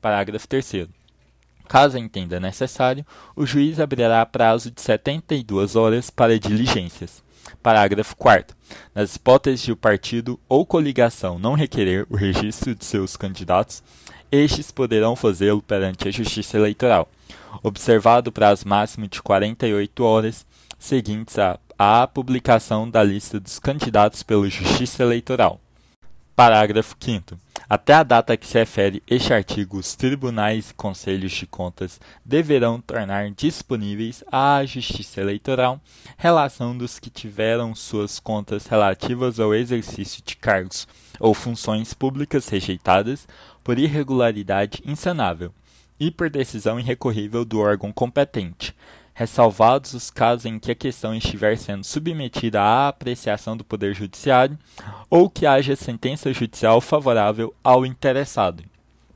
Parágrafo 0.00 0.46
3 0.46 0.86
Caso 1.72 1.96
entenda 1.96 2.38
necessário, 2.38 3.02
o 3.34 3.46
juiz 3.46 3.80
abrirá 3.80 4.26
prazo 4.26 4.70
de 4.70 4.78
72 4.78 5.74
horas 5.74 6.10
para 6.10 6.38
diligências. 6.38 7.22
Parágrafo 7.62 8.14
4 8.14 8.54
Nas 8.94 9.16
hipóteses 9.16 9.62
de 9.62 9.72
o 9.72 9.76
partido 9.76 10.38
ou 10.46 10.66
coligação 10.66 11.38
não 11.38 11.54
requerer 11.54 12.06
o 12.10 12.14
registro 12.14 12.74
de 12.74 12.84
seus 12.84 13.16
candidatos, 13.16 13.82
estes 14.30 14.70
poderão 14.70 15.16
fazê-lo 15.16 15.62
perante 15.62 16.06
a 16.06 16.10
Justiça 16.10 16.58
Eleitoral, 16.58 17.08
observado 17.62 18.28
o 18.28 18.32
prazo 18.34 18.68
máximo 18.68 19.08
de 19.08 19.22
48 19.22 20.04
horas 20.04 20.44
seguintes 20.78 21.36
à, 21.78 22.06
publicação 22.06 22.90
da 22.90 23.02
lista 23.02 23.40
dos 23.40 23.58
candidatos 23.58 24.22
pela 24.22 24.46
Justiça 24.46 25.02
Eleitoral. 25.02 25.58
Parágrafo 26.34 26.96
5 26.98 27.38
até 27.68 27.94
a 27.94 28.02
data 28.02 28.36
que 28.36 28.46
se 28.46 28.58
refere 28.58 29.02
este 29.08 29.32
artigo, 29.32 29.78
os 29.78 29.94
tribunais 29.94 30.70
e 30.70 30.74
conselhos 30.74 31.32
de 31.32 31.46
contas 31.46 31.98
deverão 32.22 32.80
tornar 32.80 33.30
disponíveis 33.30 34.22
à 34.30 34.62
Justiça 34.66 35.22
Eleitoral 35.22 35.80
relação 36.18 36.76
dos 36.76 36.98
que 36.98 37.08
tiveram 37.08 37.74
suas 37.74 38.20
contas 38.20 38.66
relativas 38.66 39.40
ao 39.40 39.54
exercício 39.54 40.22
de 40.22 40.36
cargos 40.36 40.86
ou 41.18 41.32
funções 41.32 41.94
públicas 41.94 42.46
rejeitadas 42.46 43.26
por 43.64 43.78
irregularidade 43.78 44.82
insanável 44.84 45.50
e 45.98 46.10
por 46.10 46.28
decisão 46.28 46.78
irrecorrível 46.78 47.42
do 47.42 47.58
órgão 47.58 47.90
competente, 47.90 48.74
ressalvados 49.14 49.92
os 49.94 50.10
casos 50.10 50.46
em 50.46 50.58
que 50.58 50.72
a 50.72 50.74
questão 50.74 51.14
estiver 51.14 51.56
sendo 51.58 51.84
submetida 51.84 52.60
à 52.60 52.88
apreciação 52.88 53.56
do 53.56 53.64
Poder 53.64 53.94
Judiciário 53.94 54.58
ou 55.10 55.28
que 55.28 55.46
haja 55.46 55.76
sentença 55.76 56.32
judicial 56.32 56.80
favorável 56.80 57.54
ao 57.62 57.84
interessado. 57.84 58.64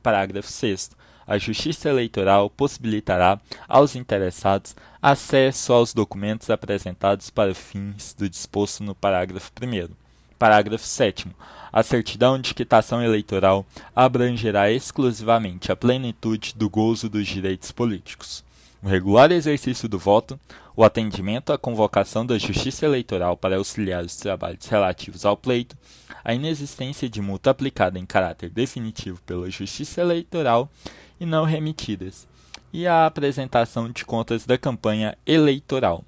Parágrafo 0.01 0.49
6. 0.49 0.91
A 1.25 1.37
Justiça 1.37 1.89
Eleitoral 1.89 2.49
possibilitará 2.49 3.37
aos 3.67 3.95
interessados 3.95 4.75
acesso 5.01 5.73
aos 5.73 5.93
documentos 5.93 6.49
apresentados 6.49 7.29
para 7.29 7.53
fins 7.53 8.13
do 8.13 8.29
disposto 8.29 8.83
no 8.83 8.95
parágrafo 8.95 9.51
1. 9.61 9.93
Parágrafo 10.39 10.85
7. 10.85 11.27
A 11.73 11.83
certidão 11.83 12.39
de 12.39 12.53
quitação 12.53 13.03
eleitoral 13.03 13.65
abrangerá 13.93 14.71
exclusivamente 14.71 15.71
a 15.71 15.75
plenitude 15.75 16.53
do 16.55 16.69
gozo 16.69 17.09
dos 17.09 17.27
direitos 17.27 17.71
políticos 17.71 18.46
o 18.87 18.89
regular 18.89 19.33
exercício 19.33 19.89
do 19.89 19.99
voto, 19.99 20.39
o 20.73 20.81
atendimento 20.81 21.51
à 21.51 21.57
convocação 21.57 22.25
da 22.25 22.37
Justiça 22.37 22.85
Eleitoral 22.85 23.35
para 23.35 23.57
auxiliar 23.57 24.05
os 24.05 24.15
trabalhos 24.15 24.65
relativos 24.65 25.25
ao 25.25 25.35
pleito, 25.35 25.77
a 26.23 26.33
inexistência 26.33 27.09
de 27.09 27.21
multa 27.21 27.49
aplicada 27.49 27.99
em 27.99 28.05
caráter 28.05 28.49
definitivo 28.49 29.21
pela 29.23 29.51
Justiça 29.51 29.99
Eleitoral 29.99 30.69
e 31.19 31.25
não 31.25 31.43
remitidas, 31.43 32.25
e 32.71 32.87
a 32.87 33.05
apresentação 33.05 33.91
de 33.91 34.05
contas 34.05 34.45
da 34.45 34.57
campanha 34.57 35.17
eleitoral. 35.25 36.05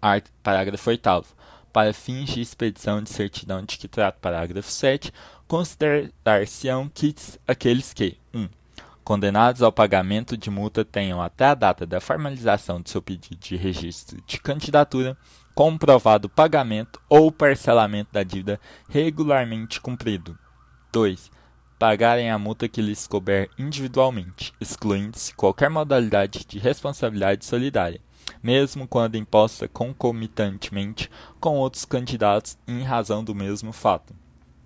Art, 0.00 0.24
parágrafo 0.42 0.88
8 0.88 1.26
Para 1.70 1.92
fins 1.92 2.30
de 2.30 2.40
expedição 2.40 3.02
de 3.02 3.10
certidão 3.10 3.62
de 3.62 3.76
que 3.76 3.86
trata 3.86 4.16
parágrafo 4.18 4.70
7, 4.70 5.12
considerar-se-ão 5.46 6.88
kits 6.88 7.38
aqueles 7.46 7.92
que 7.92 8.16
1. 8.32 8.40
Um, 8.40 8.48
condenados 9.04 9.62
ao 9.62 9.72
pagamento 9.72 10.36
de 10.36 10.50
multa 10.50 10.84
tenham 10.84 11.20
até 11.20 11.46
a 11.46 11.54
data 11.54 11.86
da 11.86 12.00
formalização 12.00 12.80
de 12.80 12.90
seu 12.90 13.02
pedido 13.02 13.36
de 13.36 13.56
registro 13.56 14.22
de 14.26 14.40
candidatura 14.40 15.16
comprovado 15.54 16.26
o 16.26 16.30
pagamento 16.30 17.00
ou 17.08 17.30
parcelamento 17.32 18.12
da 18.12 18.22
dívida 18.22 18.60
regularmente 18.88 19.80
cumprido. 19.80 20.38
2 20.92 21.30
pagarem 21.80 22.30
a 22.30 22.38
multa 22.38 22.68
que 22.68 22.82
lhes 22.82 23.06
couber 23.06 23.48
individualmente, 23.58 24.52
excluindo-se 24.60 25.34
qualquer 25.34 25.70
modalidade 25.70 26.44
de 26.44 26.58
responsabilidade 26.58 27.46
solidária, 27.46 28.02
mesmo 28.42 28.86
quando 28.86 29.16
imposta 29.16 29.66
concomitantemente 29.66 31.10
com 31.40 31.56
outros 31.56 31.86
candidatos 31.86 32.58
em 32.68 32.82
razão 32.82 33.24
do 33.24 33.34
mesmo 33.34 33.72
fato. 33.72 34.14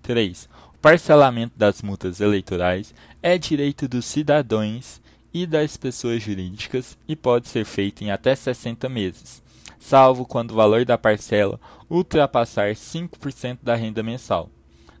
3. 0.05 0.47
O 0.75 0.77
parcelamento 0.77 1.57
das 1.57 1.81
multas 1.81 2.21
eleitorais 2.21 2.93
é 3.23 3.39
direito 3.39 3.87
dos 3.87 4.05
cidadãos 4.05 5.01
e 5.33 5.47
das 5.47 5.77
pessoas 5.77 6.21
jurídicas 6.21 6.95
e 7.07 7.15
pode 7.15 7.47
ser 7.49 7.65
feito 7.65 8.03
em 8.03 8.11
até 8.11 8.35
60 8.35 8.87
meses, 8.87 9.41
salvo 9.79 10.23
quando 10.23 10.51
o 10.51 10.55
valor 10.55 10.85
da 10.85 10.95
parcela 10.95 11.59
ultrapassar 11.89 12.71
5% 12.75 13.59
da 13.63 13.73
renda 13.73 14.03
mensal, 14.03 14.47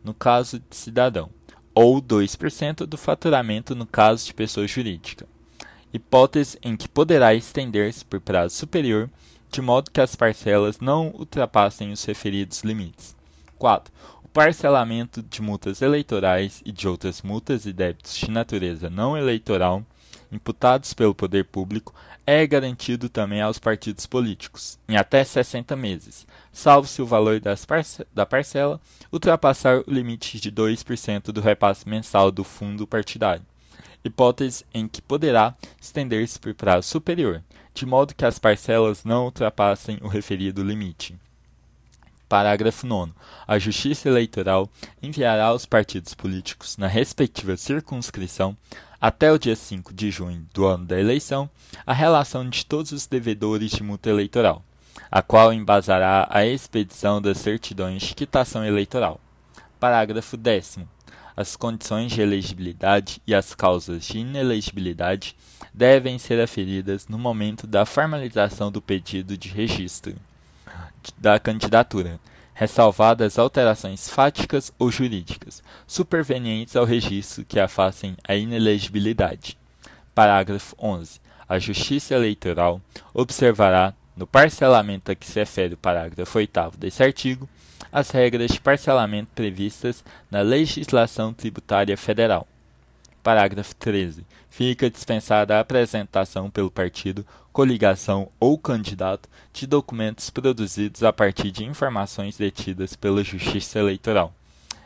no 0.03 0.11
caso 0.13 0.59
de 0.59 0.75
cidadão 0.75 1.29
ou 1.75 2.01
2% 2.01 2.87
do 2.87 2.97
faturamento 2.97 3.75
no 3.75 3.85
caso 3.85 4.25
de 4.25 4.33
pessoa 4.33 4.67
jurídica, 4.67 5.27
hipótese 5.93 6.57
em 6.63 6.75
que 6.75 6.89
poderá 6.89 7.35
estender-se 7.35 8.03
por 8.03 8.19
prazo 8.19 8.55
superior, 8.55 9.07
de 9.51 9.61
modo 9.61 9.91
que 9.91 10.01
as 10.01 10.15
parcelas 10.15 10.79
não 10.79 11.09
ultrapassem 11.09 11.91
os 11.91 12.03
referidos 12.03 12.61
limites. 12.63 13.15
4. 13.57 13.93
Parcelamento 14.35 15.23
de 15.23 15.41
multas 15.41 15.81
eleitorais 15.81 16.61
e 16.65 16.69
de 16.69 16.89
outras 16.89 17.21
multas 17.21 17.65
e 17.65 17.71
débitos 17.71 18.17
de 18.17 18.29
natureza 18.29 18.89
não 18.89 19.17
eleitoral 19.17 19.81
imputados 20.29 20.93
pelo 20.93 21.15
poder 21.15 21.45
público 21.45 21.95
é 22.27 22.45
garantido 22.45 23.07
também 23.07 23.39
aos 23.39 23.59
partidos 23.59 24.05
políticos, 24.05 24.77
em 24.89 24.97
até 24.97 25.23
60 25.23 25.73
meses, 25.77 26.27
salvo 26.51 26.85
se 26.85 27.01
o 27.01 27.05
valor 27.05 27.41
parce 27.65 28.05
da 28.13 28.25
parcela 28.25 28.81
ultrapassar 29.09 29.77
o 29.77 29.85
limite 29.87 30.37
de 30.37 30.51
2% 30.51 31.31
do 31.31 31.39
repasse 31.39 31.87
mensal 31.87 32.29
do 32.29 32.43
fundo 32.43 32.85
partidário, 32.85 33.45
hipótese 34.03 34.65
em 34.73 34.85
que 34.85 35.01
poderá 35.01 35.55
estender-se 35.79 36.37
por 36.37 36.53
prazo 36.53 36.89
superior, 36.89 37.41
de 37.73 37.85
modo 37.85 38.13
que 38.13 38.25
as 38.25 38.37
parcelas 38.37 39.05
não 39.05 39.23
ultrapassem 39.23 39.97
o 40.01 40.09
referido 40.09 40.61
limite. 40.61 41.15
Parágrafo 42.27 42.87
9. 42.87 43.11
A 43.47 43.59
Justiça 43.59 44.09
Eleitoral 44.09 44.67
enviará 45.01 45.45
aos 45.45 45.65
partidos 45.65 46.15
políticos, 46.15 46.75
na 46.75 46.87
respectiva 46.87 47.55
circunscrição, 47.55 48.57
até 48.99 49.31
o 49.31 49.37
dia 49.37 49.55
5 49.55 49.93
de 49.93 50.09
junho 50.09 50.43
do 50.51 50.65
ano 50.65 50.85
da 50.85 50.99
eleição, 50.99 51.47
a 51.85 51.93
relação 51.93 52.49
de 52.49 52.65
todos 52.65 52.91
os 52.91 53.05
devedores 53.05 53.71
de 53.71 53.83
multa 53.83 54.09
eleitoral, 54.09 54.63
a 55.11 55.21
qual 55.21 55.53
embasará 55.53 56.27
a 56.31 56.43
expedição 56.43 57.21
das 57.21 57.37
certidões 57.37 58.01
de 58.01 58.15
quitação 58.15 58.65
eleitoral. 58.65 59.21
Parágrafo 59.79 60.35
10. 60.35 60.79
As 61.37 61.55
condições 61.55 62.11
de 62.11 62.21
elegibilidade 62.21 63.21
e 63.27 63.35
as 63.35 63.53
causas 63.53 64.05
de 64.05 64.19
inelegibilidade 64.19 65.35
devem 65.71 66.17
ser 66.17 66.41
aferidas 66.41 67.07
no 67.07 67.19
momento 67.19 67.67
da 67.67 67.85
formalização 67.85 68.71
do 68.71 68.81
pedido 68.81 69.37
de 69.37 69.49
registro 69.49 70.15
da 71.17 71.39
candidatura, 71.39 72.19
ressalvadas 72.53 73.37
alterações 73.37 74.09
fáticas 74.09 74.71
ou 74.79 74.89
jurídicas, 74.89 75.61
supervenientes 75.85 76.75
ao 76.75 76.85
registro 76.85 77.43
que 77.43 77.59
afastem 77.59 78.15
a 78.27 78.35
inelegibilidade. 78.35 79.57
Parágrafo 80.13 80.75
11. 80.79 81.19
A 81.47 81.59
Justiça 81.59 82.15
Eleitoral 82.15 82.81
observará, 83.13 83.93
no 84.15 84.25
parcelamento 84.25 85.11
a 85.11 85.15
que 85.15 85.25
se 85.25 85.37
refere 85.37 85.73
o 85.73 85.77
parágrafo 85.77 86.37
8 86.37 86.77
deste 86.77 87.03
artigo, 87.03 87.49
as 87.91 88.09
regras 88.09 88.51
de 88.51 88.61
parcelamento 88.61 89.31
previstas 89.35 90.03
na 90.31 90.41
legislação 90.41 91.33
tributária 91.33 91.97
federal. 91.97 92.47
Parágrafo 93.21 93.75
13. 93.75 94.25
Fica 94.49 94.89
dispensada 94.89 95.57
a 95.57 95.59
apresentação 95.59 96.49
pelo 96.49 96.71
partido 96.71 97.25
coligação 97.55 98.27
ou 98.37 98.57
candidato 98.59 99.29
de 99.53 99.65
documentos 99.65 100.29
produzidos 100.29 101.03
a 101.03 101.13
partir 101.13 101.51
de 101.51 101.63
informações 101.63 102.35
detidas 102.35 102.97
pela 102.97 103.23
Justiça 103.23 103.79
Eleitoral, 103.79 104.35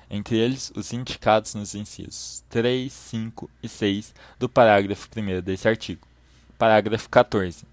entre 0.07 0.37
eles 0.37 0.71
os 0.75 0.93
indicados 0.93 1.55
nos 1.55 1.73
incisos 1.73 2.43
3, 2.47 2.93
5 2.93 3.49
e 3.63 3.67
6 3.67 4.13
do 4.37 4.47
parágrafo 4.47 5.09
1 5.17 5.41
deste 5.41 5.67
artigo. 5.67 6.07
Parágrafo 6.59 7.09
14. 7.09 7.65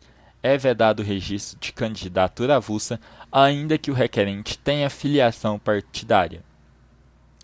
É 0.42 0.56
vedado 0.56 1.00
o 1.00 1.04
registro 1.04 1.60
de 1.60 1.74
candidatura 1.74 2.56
avulsa, 2.56 2.98
ainda 3.30 3.76
que 3.76 3.90
o 3.90 3.94
requerente 3.94 4.56
tenha 4.56 4.88
filiação 4.88 5.58
partidária. 5.58 6.42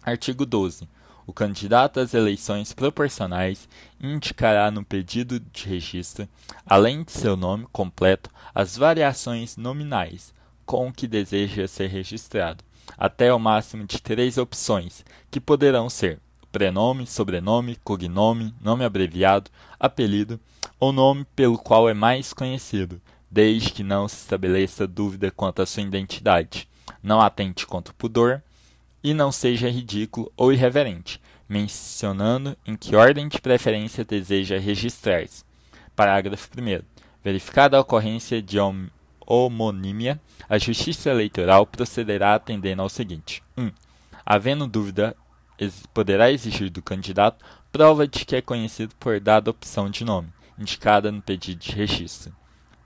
Artigo 0.03 0.47
12. 0.47 0.89
O 1.27 1.33
candidato 1.33 2.01
às 2.01 2.15
eleições 2.15 2.73
proporcionais 2.73 3.69
indicará 4.01 4.71
no 4.71 4.85
pedido 4.85 5.39
de 5.39 5.69
registro, 5.69 6.29
além 6.67 7.05
de 7.05 7.13
seu 7.13 7.37
nome 7.37 7.67
completo, 7.73 8.31
as 8.55 8.77
variações 8.77 9.57
nominais 9.57 10.35
com 10.67 10.93
que 10.93 11.07
deseja 11.07 11.69
ser 11.69 11.89
registrado, 11.89 12.65
até 12.97 13.33
o 13.33 13.39
máximo 13.39 13.85
de 13.85 14.01
três 14.01 14.39
opções, 14.39 15.05
que 15.31 15.41
poderão 15.41 15.89
ser 15.89 16.19
prenome, 16.51 17.07
sobrenome, 17.07 17.77
cognome, 17.77 18.55
nome 18.61 18.85
abreviado, 18.85 19.51
apelido 19.81 20.39
ou 20.79 20.93
nome 20.93 21.25
pelo 21.37 21.57
qual 21.57 21.89
é 21.89 21.95
mais 21.95 22.33
conhecido, 22.33 23.01
desde 23.31 23.71
que 23.71 23.83
não 23.83 24.07
se 24.07 24.17
estabeleça 24.17 24.87
dúvida 24.87 25.31
quanto 25.31 25.63
à 25.63 25.67
sua 25.67 25.83
identidade, 25.83 26.69
não 27.03 27.21
atente 27.21 27.67
contra 27.67 27.93
o 27.93 27.97
pudor 27.97 28.43
e 29.03 29.13
não 29.13 29.33
seja 29.33 29.69
ridículo 29.69 30.33
ou 30.37 30.53
irreverente, 30.53 31.21
mencionando 31.49 32.57
em 32.65 32.77
que 32.77 32.97
ordem 32.97 33.29
de 33.29 33.41
preferência 33.41 34.05
deseja 34.05 34.59
registrar-se. 34.59 35.45
Parágrafo 35.95 36.49
1. 36.57 36.83
Verificada 37.23 37.77
a 37.77 37.81
ocorrência 37.81 38.41
de 38.41 38.59
homonímia, 39.27 40.21
a 40.49 40.59
Justiça 40.59 41.11
Eleitoral 41.11 41.67
procederá 41.67 42.35
atendendo 42.35 42.83
ao 42.83 42.89
seguinte: 42.89 43.43
1. 43.57 43.65
Um, 43.65 43.73
havendo 44.25 44.67
dúvida, 44.67 45.17
poderá 45.93 46.31
exigir 46.31 46.71
do 46.71 46.83
candidato 46.83 47.45
prova 47.71 48.07
de 48.07 48.25
que 48.25 48.37
é 48.37 48.43
conhecido 48.43 48.95
por 48.97 49.19
dada 49.19 49.51
opção 49.51 49.89
de 49.89 50.05
nome, 50.05 50.29
indicada 50.59 51.11
no 51.11 51.23
pedido 51.23 51.61
de 51.61 51.73
registro. 51.73 52.35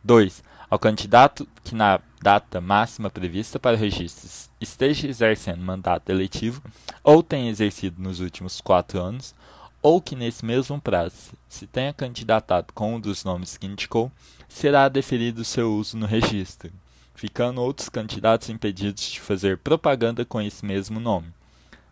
2. 0.04 0.42
Ao 0.70 0.78
candidato 0.78 1.46
que 1.64 1.74
na 1.74 2.00
data 2.26 2.60
máxima 2.60 3.08
prevista 3.08 3.56
para 3.56 3.76
o 3.76 3.78
registro 3.78 4.28
esteja 4.60 5.06
exercendo 5.06 5.62
mandato 5.62 6.10
eletivo 6.10 6.60
ou 7.04 7.22
tenha 7.22 7.48
exercido 7.48 8.02
nos 8.02 8.18
últimos 8.18 8.60
quatro 8.60 9.00
anos, 9.00 9.32
ou 9.80 10.00
que 10.02 10.16
nesse 10.16 10.44
mesmo 10.44 10.80
prazo 10.80 11.34
se 11.48 11.68
tenha 11.68 11.92
candidatado 11.92 12.72
com 12.74 12.96
um 12.96 13.00
dos 13.00 13.22
nomes 13.22 13.56
que 13.56 13.68
indicou, 13.68 14.10
será 14.48 14.88
deferido 14.88 15.44
seu 15.44 15.72
uso 15.72 15.96
no 15.96 16.04
registro, 16.04 16.72
ficando 17.14 17.62
outros 17.62 17.88
candidatos 17.88 18.48
impedidos 18.48 19.04
de 19.04 19.20
fazer 19.20 19.58
propaganda 19.58 20.24
com 20.24 20.42
esse 20.42 20.66
mesmo 20.66 20.98
nome. 20.98 21.28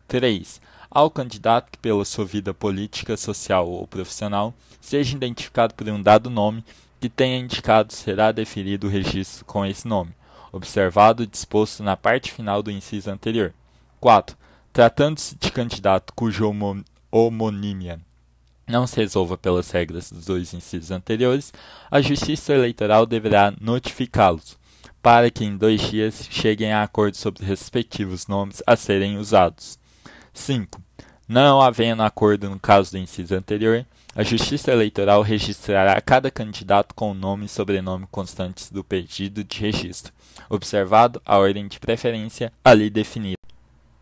3. 0.09 0.61
Ao 0.91 1.09
candidato 1.13 1.71
que, 1.71 1.79
pela 1.79 2.05
sua 2.05 2.25
vida 2.25 2.53
política, 2.53 3.17
social 3.17 3.69
ou 3.69 3.87
profissional, 3.87 4.53
seja 4.81 5.15
identificado 5.15 5.75
por 5.75 5.89
um 5.89 6.03
dado 6.03 6.29
nome 6.29 6.65
que 7.01 7.09
tenha 7.09 7.39
indicado 7.39 7.93
será 7.93 8.33
deferido 8.33 8.89
o 8.89 8.91
registro 8.91 9.45
com 9.45 9.65
esse 9.65 9.87
nome, 9.87 10.13
observado 10.55 11.27
disposto 11.27 11.83
na 11.83 11.97
parte 11.97 12.33
final 12.33 12.63
do 12.63 12.71
inciso 12.71 13.11
anterior. 13.11 13.53
4. 14.01 14.37
Tratando-se 14.73 15.37
de 15.37 15.51
candidato 15.51 16.13
cuja 16.15 16.45
homonímia 17.11 18.01
não 18.67 18.87
se 18.87 18.97
resolva 18.97 19.37
pelas 19.37 19.71
regras 19.71 20.11
dos 20.11 20.25
dois 20.25 20.55
incisos 20.55 20.91
anteriores, 20.91 21.53
a 21.91 22.01
Justiça 22.01 22.55
Eleitoral 22.55 23.07
deverá 23.07 23.53
notificá-los, 23.61 24.57
para 25.03 25.31
que 25.31 25.45
em 25.45 25.57
dois 25.57 25.83
dias 25.83 26.27
cheguem 26.31 26.73
a 26.73 26.83
acordo 26.83 27.17
sobre 27.17 27.43
os 27.43 27.49
respectivos 27.49 28.27
nomes 28.27 28.63
a 28.67 28.75
serem 28.75 29.19
usados. 29.19 29.79
5. 30.33 30.81
Não 31.29 31.61
havendo 31.61 32.03
acordo 32.03 32.49
no 32.49 32.59
caso 32.59 32.93
do 32.93 32.99
inciso 32.99 33.35
anterior, 33.35 33.87
a 34.15 34.23
Justiça 34.23 34.73
Eleitoral 34.73 35.23
registrará 35.23 36.01
cada 36.01 36.31
candidato 36.31 36.95
com 36.95 37.11
o 37.11 37.15
nome 37.15 37.47
e 37.47 37.49
sobrenome 37.49 38.07
constantes 38.11 38.71
do 38.71 38.85
pedido 38.85 39.43
de 39.45 39.61
registro, 39.61 40.13
observado 40.49 41.21
a 41.25 41.39
ordem 41.39 41.67
de 41.69 41.79
preferência 41.79 42.53
ali 42.65 42.91
definida. 42.91 43.39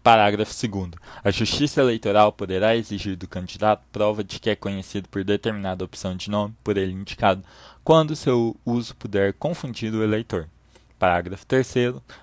Parágrafo 0.03 0.53
2. 0.67 0.91
A 1.23 1.31
Justiça 1.31 1.81
Eleitoral 1.81 2.33
poderá 2.33 2.75
exigir 2.75 3.17
do 3.17 3.29
candidato 3.29 3.85
prova 3.93 4.25
de 4.25 4.41
que 4.41 4.51
é 4.51 4.57
conhecido 4.57 5.09
por 5.09 5.23
determinada 5.23 5.85
opção 5.85 6.17
de 6.17 6.29
nome 6.29 6.55
por 6.65 6.77
ele 6.77 6.93
indicado, 6.93 7.45
quando 7.85 8.17
seu 8.17 8.57
uso 8.67 8.97
puder 8.97 9.33
confundir 9.35 9.95
o 9.95 10.03
eleitor. 10.03 10.49
Parágrafo 10.99 11.47
3. 11.47 11.75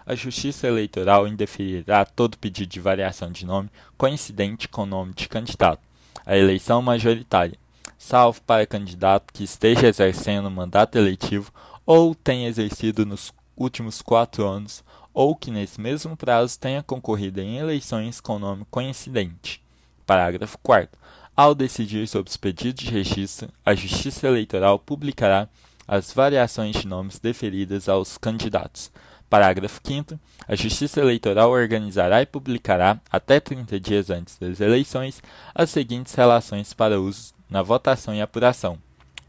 A 0.06 0.14
Justiça 0.14 0.68
Eleitoral 0.68 1.26
indeferirá 1.28 2.04
todo 2.04 2.38
pedido 2.38 2.70
de 2.70 2.80
variação 2.82 3.32
de 3.32 3.46
nome 3.46 3.70
coincidente 3.98 4.68
com 4.68 4.84
o 4.84 4.86
nome 4.86 5.14
de 5.14 5.30
candidato. 5.30 5.82
A 6.26 6.38
eleição 6.38 6.82
majoritária, 6.82 7.58
salvo 7.98 8.42
para 8.42 8.66
candidato 8.66 9.34
que 9.34 9.44
esteja 9.44 9.88
exercendo 9.88 10.52
mandato 10.52 10.98
eletivo 10.98 11.52
ou 11.86 12.14
tenha 12.14 12.48
exercido 12.48 13.06
nos 13.06 13.34
últimos 13.60 14.02
quatro 14.02 14.48
anos 14.48 14.84
ou 15.14 15.36
que 15.36 15.52
nesse 15.52 15.82
mesmo 15.82 16.16
prazo 16.16 16.58
tenha 16.58 16.82
concorrido 16.82 17.42
em 17.42 17.58
eleições 17.58 18.22
com 18.22 18.40
nome 18.40 18.66
coincidente. 18.72 19.62
Parágrafo 20.06 20.58
4 20.64 20.98
Ao 21.36 21.54
decidir 21.54 22.08
sobre 22.08 22.30
os 22.30 22.38
pedidos 22.38 22.84
de 22.84 22.90
registro, 22.90 23.50
a 23.66 23.76
Justiça 23.76 24.28
Eleitoral 24.28 24.80
publicará 24.80 25.50
as 25.88 26.14
variações 26.14 26.78
de 26.78 26.88
nomes 26.88 27.20
deferidas 27.20 27.90
aos 27.90 28.18
candidatos. 28.18 28.92
Parágrafo 29.30 29.80
5 29.84 30.20
A 30.48 30.56
Justiça 30.56 31.00
Eleitoral 31.00 31.52
organizará 31.52 32.22
e 32.22 32.26
publicará, 32.26 33.00
até 33.12 33.40
30 33.40 33.80
dias 33.80 34.10
antes 34.10 34.38
das 34.38 34.60
eleições, 34.60 35.22
as 35.54 35.70
seguintes 35.70 36.16
relações 36.16 36.74
para 36.74 37.00
uso 37.00 37.34
na 37.50 37.62
votação 37.62 38.16
e 38.16 38.22
apuração. 38.22 38.80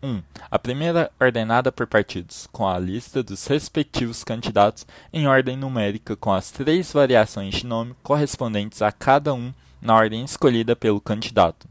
1. 0.02 0.22
A 0.50 0.58
primeira 0.58 1.10
ordenada 1.20 1.70
por 1.70 1.86
partidos, 1.86 2.48
com 2.50 2.66
a 2.66 2.78
lista 2.78 3.22
dos 3.22 3.46
respectivos 3.46 4.24
candidatos 4.24 4.86
em 5.12 5.26
ordem 5.26 5.56
numérica 5.56 6.16
com 6.16 6.32
as 6.32 6.50
três 6.50 6.92
variações 6.92 7.54
de 7.56 7.66
nome 7.66 7.94
correspondentes 8.02 8.82
a 8.82 8.90
cada 8.90 9.34
um 9.34 9.52
na 9.80 9.94
ordem 9.94 10.24
escolhida 10.24 10.74
pelo 10.74 11.00
candidato. 11.00 11.68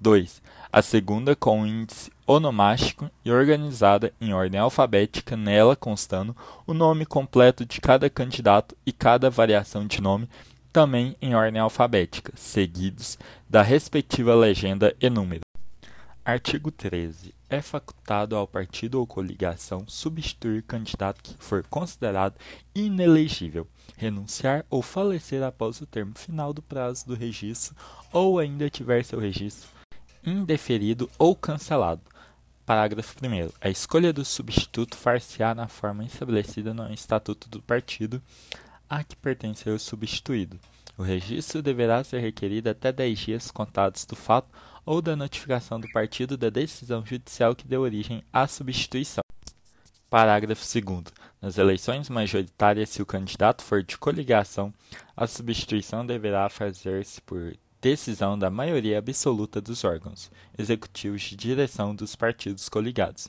2. 0.00 0.42
A 0.72 0.82
segunda 0.82 1.34
com 1.34 1.62
o 1.62 1.66
índice 1.66 2.10
onomástico 2.26 3.10
e 3.24 3.32
organizada 3.32 4.12
em 4.20 4.32
ordem 4.34 4.60
alfabética, 4.60 5.36
nela 5.36 5.74
constando 5.74 6.36
o 6.66 6.74
nome 6.74 7.06
completo 7.06 7.64
de 7.64 7.80
cada 7.80 8.10
candidato 8.10 8.76
e 8.84 8.92
cada 8.92 9.30
variação 9.30 9.86
de 9.86 10.00
nome, 10.00 10.28
também 10.70 11.16
em 11.22 11.34
ordem 11.34 11.60
alfabética, 11.60 12.32
seguidos 12.36 13.18
da 13.48 13.62
respectiva 13.62 14.34
legenda 14.34 14.94
e 15.00 15.08
número. 15.08 15.40
Artigo 16.24 16.70
13. 16.70 17.37
É 17.50 17.62
facultado 17.62 18.36
ao 18.36 18.46
partido 18.46 19.00
ou 19.00 19.06
coligação 19.06 19.84
substituir 19.88 20.62
candidato 20.62 21.22
que 21.22 21.34
for 21.38 21.64
considerado 21.64 22.34
inelegível, 22.74 23.66
renunciar 23.96 24.66
ou 24.68 24.82
falecer 24.82 25.42
após 25.42 25.80
o 25.80 25.86
termo 25.86 26.12
final 26.14 26.52
do 26.52 26.60
prazo 26.60 27.06
do 27.06 27.14
registro 27.14 27.74
ou 28.12 28.38
ainda 28.38 28.68
tiver 28.68 29.02
seu 29.04 29.18
registro 29.18 29.78
indeferido 30.24 31.10
ou 31.18 31.34
cancelado. 31.34 32.02
Parágrafo 32.66 33.14
1. 33.24 33.50
A 33.60 33.70
escolha 33.70 34.12
do 34.12 34.24
substituto 34.24 34.96
far-se-á 34.96 35.54
na 35.54 35.68
forma 35.68 36.04
estabelecida 36.04 36.74
no 36.74 36.92
Estatuto 36.92 37.48
do 37.48 37.62
Partido 37.62 38.22
a 38.88 39.02
que 39.02 39.16
pertencer 39.16 39.72
o 39.72 39.78
substituído. 39.78 40.58
O 40.96 41.02
registro 41.02 41.62
deverá 41.62 42.02
ser 42.04 42.18
requerido 42.18 42.68
até 42.68 42.92
10 42.92 43.18
dias 43.18 43.50
contados 43.50 44.04
do 44.04 44.16
fato 44.16 44.48
ou 44.88 45.02
da 45.02 45.14
notificação 45.14 45.78
do 45.78 45.86
partido 45.90 46.34
da 46.34 46.48
decisão 46.48 47.04
judicial 47.04 47.54
que 47.54 47.68
deu 47.68 47.82
origem 47.82 48.24
à 48.32 48.46
substituição. 48.46 49.22
Parágrafo 50.08 50.64
2. 50.64 51.04
Nas 51.42 51.58
eleições 51.58 52.08
majoritárias, 52.08 52.88
se 52.88 53.02
o 53.02 53.06
candidato 53.06 53.62
for 53.62 53.82
de 53.82 53.98
coligação, 53.98 54.72
a 55.14 55.26
substituição 55.26 56.06
deverá 56.06 56.48
fazer-se 56.48 57.20
por 57.20 57.54
decisão 57.82 58.38
da 58.38 58.48
maioria 58.48 58.98
absoluta 58.98 59.60
dos 59.60 59.84
órgãos 59.84 60.30
executivos 60.58 61.20
de 61.20 61.36
direção 61.36 61.94
dos 61.94 62.16
partidos 62.16 62.70
coligados, 62.70 63.28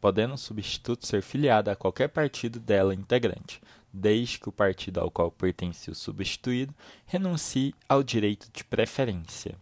podendo 0.00 0.34
o 0.34 0.38
substituto 0.38 1.06
ser 1.06 1.22
filiado 1.22 1.70
a 1.70 1.76
qualquer 1.76 2.08
partido 2.08 2.58
dela 2.58 2.92
integrante, 2.92 3.62
desde 3.92 4.40
que 4.40 4.48
o 4.48 4.52
partido 4.52 4.98
ao 4.98 5.08
qual 5.08 5.30
pertence 5.30 5.88
o 5.88 5.94
substituído 5.94 6.74
renuncie 7.06 7.76
ao 7.88 8.02
direito 8.02 8.48
de 8.52 8.64
preferência. 8.64 9.56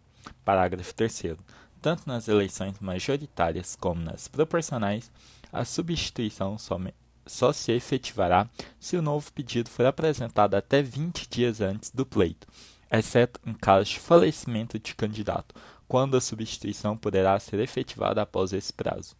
Parágrafo 0.44 0.94
3. 0.94 1.36
Tanto 1.80 2.02
nas 2.06 2.28
eleições 2.28 2.78
majoritárias 2.80 3.76
como 3.76 4.00
nas 4.00 4.26
proporcionais, 4.26 5.10
a 5.52 5.64
substituição 5.64 6.56
só 7.26 7.52
se 7.52 7.72
efetivará 7.72 8.48
se 8.80 8.96
o 8.96 9.02
novo 9.02 9.32
pedido 9.32 9.70
for 9.70 9.86
apresentado 9.86 10.54
até 10.54 10.82
20 10.82 11.28
dias 11.28 11.60
antes 11.60 11.90
do 11.90 12.04
pleito, 12.04 12.46
exceto 12.90 13.40
em 13.46 13.54
caso 13.54 13.90
de 13.90 14.00
falecimento 14.00 14.78
de 14.78 14.94
candidato, 14.94 15.54
quando 15.86 16.16
a 16.16 16.20
substituição 16.20 16.96
poderá 16.96 17.38
ser 17.38 17.60
efetivada 17.60 18.22
após 18.22 18.52
esse 18.52 18.72
prazo. 18.72 19.14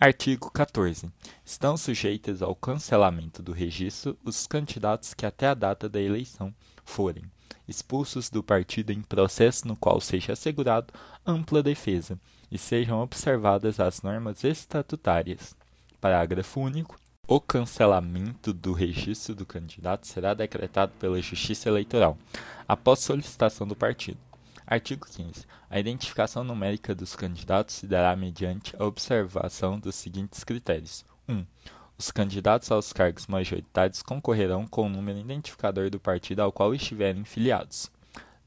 Artigo 0.00 0.50
14. 0.50 1.10
Estão 1.44 1.76
sujeitas 1.76 2.40
ao 2.40 2.56
cancelamento 2.56 3.42
do 3.42 3.52
registro 3.52 4.18
os 4.24 4.46
candidatos 4.46 5.12
que 5.12 5.26
até 5.26 5.48
a 5.48 5.54
data 5.54 5.88
da 5.90 6.00
eleição 6.00 6.54
forem 6.84 7.24
expulsos 7.70 8.28
do 8.28 8.42
partido 8.42 8.90
em 8.90 9.00
processo 9.00 9.66
no 9.66 9.76
qual 9.76 10.00
seja 10.00 10.32
assegurado 10.32 10.92
ampla 11.24 11.62
defesa 11.62 12.18
e 12.50 12.58
sejam 12.58 13.00
observadas 13.00 13.78
as 13.78 14.02
normas 14.02 14.42
estatutárias. 14.42 15.54
Parágrafo 16.00 16.60
único. 16.60 16.98
O 17.28 17.40
cancelamento 17.40 18.52
do 18.52 18.72
registro 18.72 19.36
do 19.36 19.46
candidato 19.46 20.04
será 20.04 20.34
decretado 20.34 20.92
pela 20.98 21.22
Justiça 21.22 21.68
Eleitoral, 21.68 22.18
após 22.66 22.98
solicitação 22.98 23.68
do 23.68 23.76
partido. 23.76 24.18
Artigo 24.66 25.06
15. 25.06 25.46
A 25.68 25.78
identificação 25.78 26.42
numérica 26.42 26.92
dos 26.92 27.14
candidatos 27.14 27.76
se 27.76 27.86
dará 27.86 28.16
mediante 28.16 28.74
a 28.76 28.84
observação 28.84 29.78
dos 29.78 29.94
seguintes 29.94 30.42
critérios: 30.42 31.04
1. 31.28 31.44
Os 32.00 32.10
candidatos 32.10 32.72
aos 32.72 32.94
cargos 32.94 33.26
majoritários 33.26 34.00
concorrerão 34.00 34.66
com 34.66 34.86
o 34.86 34.88
número 34.88 35.18
identificador 35.18 35.90
do 35.90 36.00
partido 36.00 36.40
ao 36.40 36.50
qual 36.50 36.74
estiverem 36.74 37.26
filiados. 37.26 37.90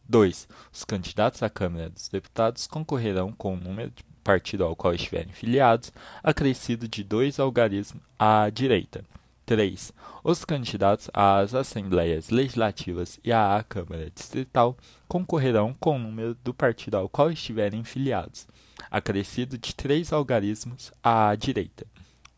2. 0.09 0.47
Os 0.73 0.83
candidatos 0.83 1.43
à 1.43 1.51
Câmara 1.51 1.87
dos 1.87 2.09
Deputados 2.09 2.65
concorrerão 2.65 3.31
com 3.31 3.53
o 3.53 3.55
número 3.55 3.91
de 3.91 4.03
partido 4.23 4.63
ao 4.63 4.75
qual 4.75 4.95
estiverem 4.95 5.31
filiados, 5.31 5.93
acrescido 6.23 6.87
de 6.87 7.03
dois 7.03 7.39
algarismos 7.39 8.01
à 8.17 8.49
direita. 8.49 9.05
3. 9.45 9.93
Os 10.23 10.43
candidatos 10.43 11.11
às 11.13 11.53
Assembleias 11.53 12.31
Legislativas 12.31 13.19
e 13.23 13.31
à 13.31 13.63
Câmara 13.69 14.09
Distrital 14.09 14.75
concorrerão 15.07 15.75
com 15.79 15.97
o 15.97 15.99
número 15.99 16.35
do 16.43 16.55
partido 16.55 16.97
ao 16.97 17.07
qual 17.07 17.29
estiverem 17.29 17.83
filiados, 17.83 18.47
acrescido 18.89 19.59
de 19.59 19.75
três 19.75 20.11
algarismos 20.11 20.91
à 21.03 21.35
direita. 21.35 21.92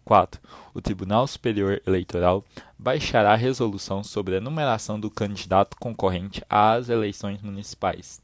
4. 0.05 0.39
O 0.73 0.81
Tribunal 0.81 1.27
Superior 1.27 1.81
Eleitoral 1.85 2.45
baixará 2.77 3.33
a 3.33 3.37
resolução 3.37 4.03
sobre 4.03 4.37
a 4.37 4.41
numeração 4.41 4.99
do 4.99 5.09
candidato 5.09 5.75
concorrente 5.77 6.43
às 6.49 6.87
eleições 6.87 7.41
municipais. 7.41 8.21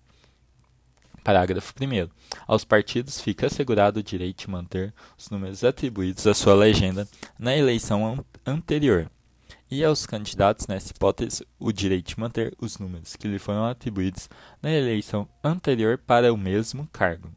Parágrafo 1.24 1.74
1. 1.80 2.10
Aos 2.48 2.64
partidos 2.64 3.20
fica 3.20 3.48
assegurado 3.48 4.00
o 4.00 4.04
direito 4.04 4.42
de 4.42 4.50
manter 4.50 4.94
os 5.18 5.30
números 5.30 5.64
atribuídos 5.64 6.26
à 6.26 6.34
sua 6.34 6.56
legenda 6.56 7.08
na 7.38 7.56
eleição 7.56 8.24
anterior, 8.46 9.10
e 9.72 9.86
aos 9.86 10.06
candidatos, 10.06 10.68
nessa 10.68 10.92
hipótese, 10.92 11.48
o 11.58 11.72
direito 11.72 12.10
de 12.10 12.20
manter 12.20 12.54
os 12.60 12.78
números 12.78 13.16
que 13.16 13.26
lhe 13.26 13.40
foram 13.40 13.66
atribuídos 13.66 14.30
na 14.62 14.70
eleição 14.70 15.30
anterior 15.42 15.98
para 15.98 16.34
o 16.34 16.38
mesmo 16.38 16.86
cargo. 16.92 17.32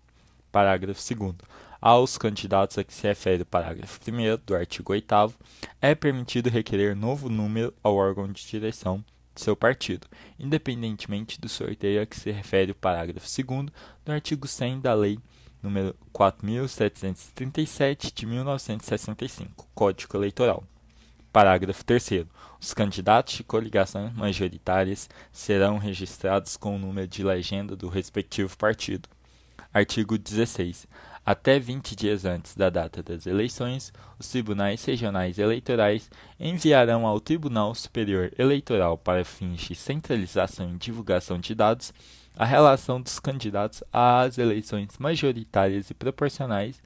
Parágrafo 0.51 1.01
2 1.15 1.35
aos 1.85 2.17
candidatos 2.17 2.79
a 2.79 2.83
que 2.83 2.95
se 2.95 3.07
refere 3.07 3.43
o 3.43 3.47
parágrafo 3.47 4.01
1 4.11 4.41
do 4.47 4.57
artigo 4.57 4.91
8 4.91 5.35
é 5.83 5.95
permitido 5.95 6.49
requerer 6.49 6.97
novo 6.97 7.29
número 7.29 7.75
ao 7.83 7.95
órgão 7.95 8.27
de 8.27 8.43
direção 8.47 9.05
de 9.35 9.43
seu 9.43 9.55
partido, 9.55 10.07
independentemente 10.39 11.39
do 11.39 11.47
sorteio 11.47 12.01
a 12.01 12.07
que 12.07 12.19
se 12.19 12.31
refere 12.31 12.73
o 12.73 12.75
parágrafo 12.75 13.27
2 13.27 13.71
do 14.03 14.13
artigo 14.13 14.49
100 14.49 14.81
da 14.81 14.95
Lei 14.95 15.19
nº 15.63 15.95
4.737 16.11 18.15
de 18.15 18.25
1965, 18.25 19.69
Código 19.75 20.17
Eleitoral. 20.17 20.65
Parágrafo 21.31 21.85
3 21.85 22.25
Os 22.59 22.73
candidatos 22.73 23.35
de 23.35 23.45
coligações 23.45 24.11
majoritárias 24.15 25.11
serão 25.31 25.77
registrados 25.77 26.57
com 26.57 26.77
o 26.77 26.79
número 26.79 27.07
de 27.07 27.23
legenda 27.23 27.77
do 27.77 27.89
respectivo 27.89 28.57
partido. 28.57 29.07
Artigo 29.75 30.17
16. 30.17 30.87
Até 31.27 31.59
20 31.59 31.97
dias 31.97 32.27
antes 32.27 32.55
da 32.55 32.69
data 32.69 33.03
das 33.03 33.27
eleições, 33.27 33.91
os 34.19 34.29
tribunais 34.29 34.85
regionais 34.85 35.39
eleitorais 35.39 36.11
enviarão 36.39 37.07
ao 37.07 37.19
Tribunal 37.19 37.75
Superior 37.75 38.31
Eleitoral 38.39 38.99
para 38.99 39.25
fins 39.25 39.63
de 39.63 39.75
centralização 39.75 40.71
e 40.71 40.77
divulgação 40.77 41.39
de 41.39 41.55
dados 41.55 41.95
a 42.37 42.45
relação 42.45 43.01
dos 43.01 43.19
candidatos 43.19 43.83
às 43.91 44.37
eleições 44.37 44.99
majoritárias 44.99 45.89
e 45.89 45.95
proporcionais, 45.95 46.83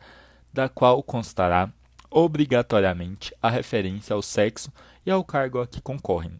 da 0.53 0.68
qual 0.68 1.03
constará 1.03 1.68
obrigatoriamente 2.09 3.35
a 3.42 3.51
referência 3.51 4.14
ao 4.14 4.22
sexo 4.22 4.70
e 5.05 5.11
ao 5.11 5.24
cargo 5.24 5.61
a 5.61 5.66
que 5.66 5.81
concorrem. 5.81 6.38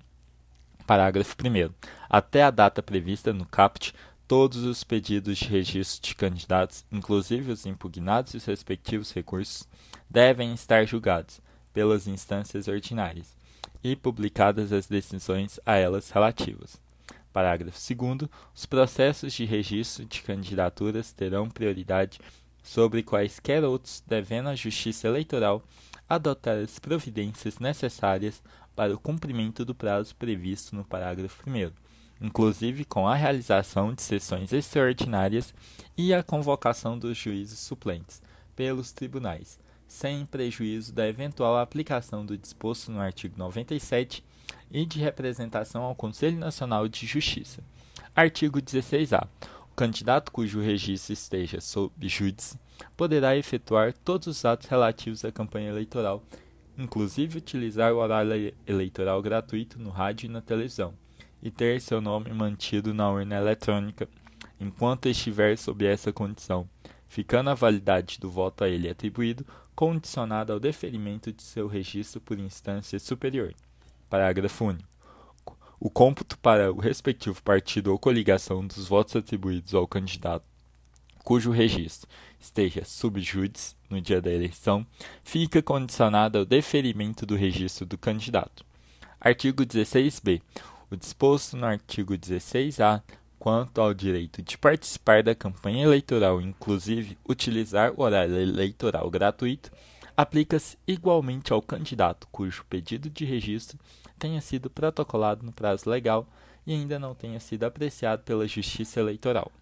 Parágrafo 0.87 1.37
1. 1.45 1.71
Até 2.09 2.43
a 2.43 2.51
data 2.51 2.83
prevista 2.83 3.33
no 3.33 3.45
CAPT, 3.45 3.93
todos 4.29 4.63
os 4.63 4.85
pedidos 4.85 5.39
de 5.39 5.47
registro 5.47 6.07
de 6.07 6.15
candidatos, 6.15 6.85
inclusive 6.93 7.51
os 7.51 7.65
impugnados 7.65 8.35
e 8.35 8.37
os 8.37 8.45
respectivos 8.45 9.11
recursos, 9.11 9.67
devem 10.09 10.53
estar 10.53 10.87
julgados 10.87 11.41
pelas 11.73 12.07
instâncias 12.07 12.69
ordinárias 12.69 13.35
e 13.83 13.97
publicadas 13.97 14.71
as 14.71 14.87
decisões 14.87 15.59
a 15.65 15.77
elas 15.77 16.11
relativas. 16.11 16.79
Parágrafo 17.33 17.79
2. 17.95 18.29
Os 18.55 18.67
processos 18.67 19.33
de 19.33 19.47
registro 19.47 20.05
de 20.05 20.21
candidaturas 20.21 21.11
terão 21.11 21.49
prioridade 21.49 22.21
sobre 22.63 23.03
quaisquer 23.03 23.65
outros, 23.65 24.03
devendo 24.07 24.51
a 24.51 24.55
Justiça 24.55 25.09
Eleitoral 25.09 25.63
adotar 26.07 26.59
as 26.59 26.79
providências 26.79 27.59
necessárias 27.59 28.43
para 28.77 28.95
o 28.95 28.99
cumprimento 28.99 29.65
do 29.65 29.75
prazo 29.75 30.15
previsto 30.17 30.77
no 30.77 30.85
parágrafo 30.85 31.49
1 31.49 31.88
inclusive 32.21 32.85
com 32.85 33.07
a 33.07 33.15
realização 33.15 33.95
de 33.95 34.03
sessões 34.03 34.53
extraordinárias 34.53 35.55
e 35.97 36.13
a 36.13 36.23
convocação 36.23 36.99
dos 36.99 37.17
juízes 37.17 37.59
suplentes 37.59 38.21
pelos 38.57 38.93
tribunais, 38.93 39.59
sem 39.87 40.27
prejuízo 40.27 40.93
da 40.93 41.09
eventual 41.09 41.57
aplicação 41.57 42.27
do 42.27 42.37
disposto 42.37 42.91
no 42.91 43.01
artigo 43.01 43.35
97 43.39 44.25
e 44.71 44.85
de 44.85 44.99
representação 44.99 45.83
ao 45.83 45.95
Conselho 45.95 46.39
Nacional 46.39 46.89
de 46.89 47.07
Justiça. 47.07 47.63
Artigo 48.15 48.61
16-A. 48.61 49.27
O 49.71 49.75
candidato 49.77 50.33
cujo 50.33 50.61
registro 50.61 51.13
esteja 51.13 51.61
sob 51.61 51.93
júdice 52.09 52.59
poderá 52.97 53.37
efetuar 53.37 53.93
todos 53.93 54.27
os 54.27 54.45
atos 54.45 54.69
relativos 54.69 55.25
à 55.25 55.31
campanha 55.31 55.69
eleitoral, 55.69 56.23
inclusive 56.77 57.39
utilizar 57.39 57.93
o 57.93 57.99
horário 57.99 58.53
eleitoral 58.67 59.23
gratuito 59.23 59.79
no 59.79 59.91
rádio 59.91 60.27
e 60.27 60.33
na 60.33 60.41
televisão 60.41 60.95
e 61.43 61.51
ter 61.51 61.81
seu 61.81 62.01
nome 62.01 62.33
mantido 62.33 62.93
na 62.93 63.11
urna 63.11 63.37
eletrônica 63.37 64.09
enquanto 64.61 65.09
estiver 65.09 65.57
sob 65.57 65.87
essa 65.87 66.13
condição, 66.13 66.69
ficando 67.09 67.51
a 67.51 67.55
validade 67.55 68.19
do 68.19 68.31
voto 68.31 68.65
a 68.65 68.69
ele 68.69 68.89
atribuído 68.89 69.47
condicionada 69.75 70.53
ao 70.53 70.61
deferimento 70.61 71.33
de 71.33 71.43
seu 71.43 71.69
registro 71.69 72.21
por 72.21 72.39
instância 72.39 72.99
superior. 72.99 73.55
Parágrafo 74.11 74.65
único. 74.65 74.89
O 75.79 75.89
cômputo 75.89 76.37
para 76.39 76.73
o 76.73 76.81
respectivo 76.81 77.41
partido 77.43 77.93
ou 77.93 77.99
coligação 77.99 78.67
dos 78.67 78.89
votos 78.89 79.15
atribuídos 79.15 79.75
ao 79.75 79.87
candidato 79.87 80.45
cujo 81.29 81.51
registro 81.51 82.09
esteja 82.41 82.87
subjúdice 82.87 83.77
no 83.91 84.01
dia 84.01 84.19
da 84.19 84.33
eleição, 84.33 84.87
fica 85.23 85.61
condicionado 85.61 86.39
ao 86.39 86.47
deferimento 86.47 87.27
do 87.27 87.37
registro 87.37 87.85
do 87.85 87.99
candidato. 87.99 88.65
Artigo 89.21 89.63
16b. 89.63 90.41
O 90.91 90.97
disposto 90.97 91.55
no 91.55 91.67
artigo 91.67 92.15
16-A 92.15 93.03
quanto 93.39 93.79
ao 93.79 93.93
direito 93.93 94.41
de 94.41 94.57
participar 94.57 95.23
da 95.23 95.35
campanha 95.35 95.85
eleitoral, 95.85 96.41
inclusive 96.41 97.19
utilizar 97.29 97.93
o 97.95 98.03
horário 98.03 98.35
eleitoral 98.37 99.11
gratuito, 99.11 99.71
aplica-se 100.17 100.79
igualmente 100.87 101.53
ao 101.53 101.61
candidato 101.61 102.27
cujo 102.33 102.65
pedido 102.71 103.11
de 103.11 103.27
registro 103.27 103.79
tenha 104.19 104.41
sido 104.41 104.71
protocolado 104.71 105.45
no 105.45 105.53
prazo 105.53 105.91
legal 105.91 106.27
e 106.67 106.73
ainda 106.73 106.99
não 106.99 107.15
tenha 107.15 107.39
sido 107.39 107.65
apreciado 107.65 108.23
pela 108.23 108.49
Justiça 108.49 108.99
Eleitoral. 108.99 109.53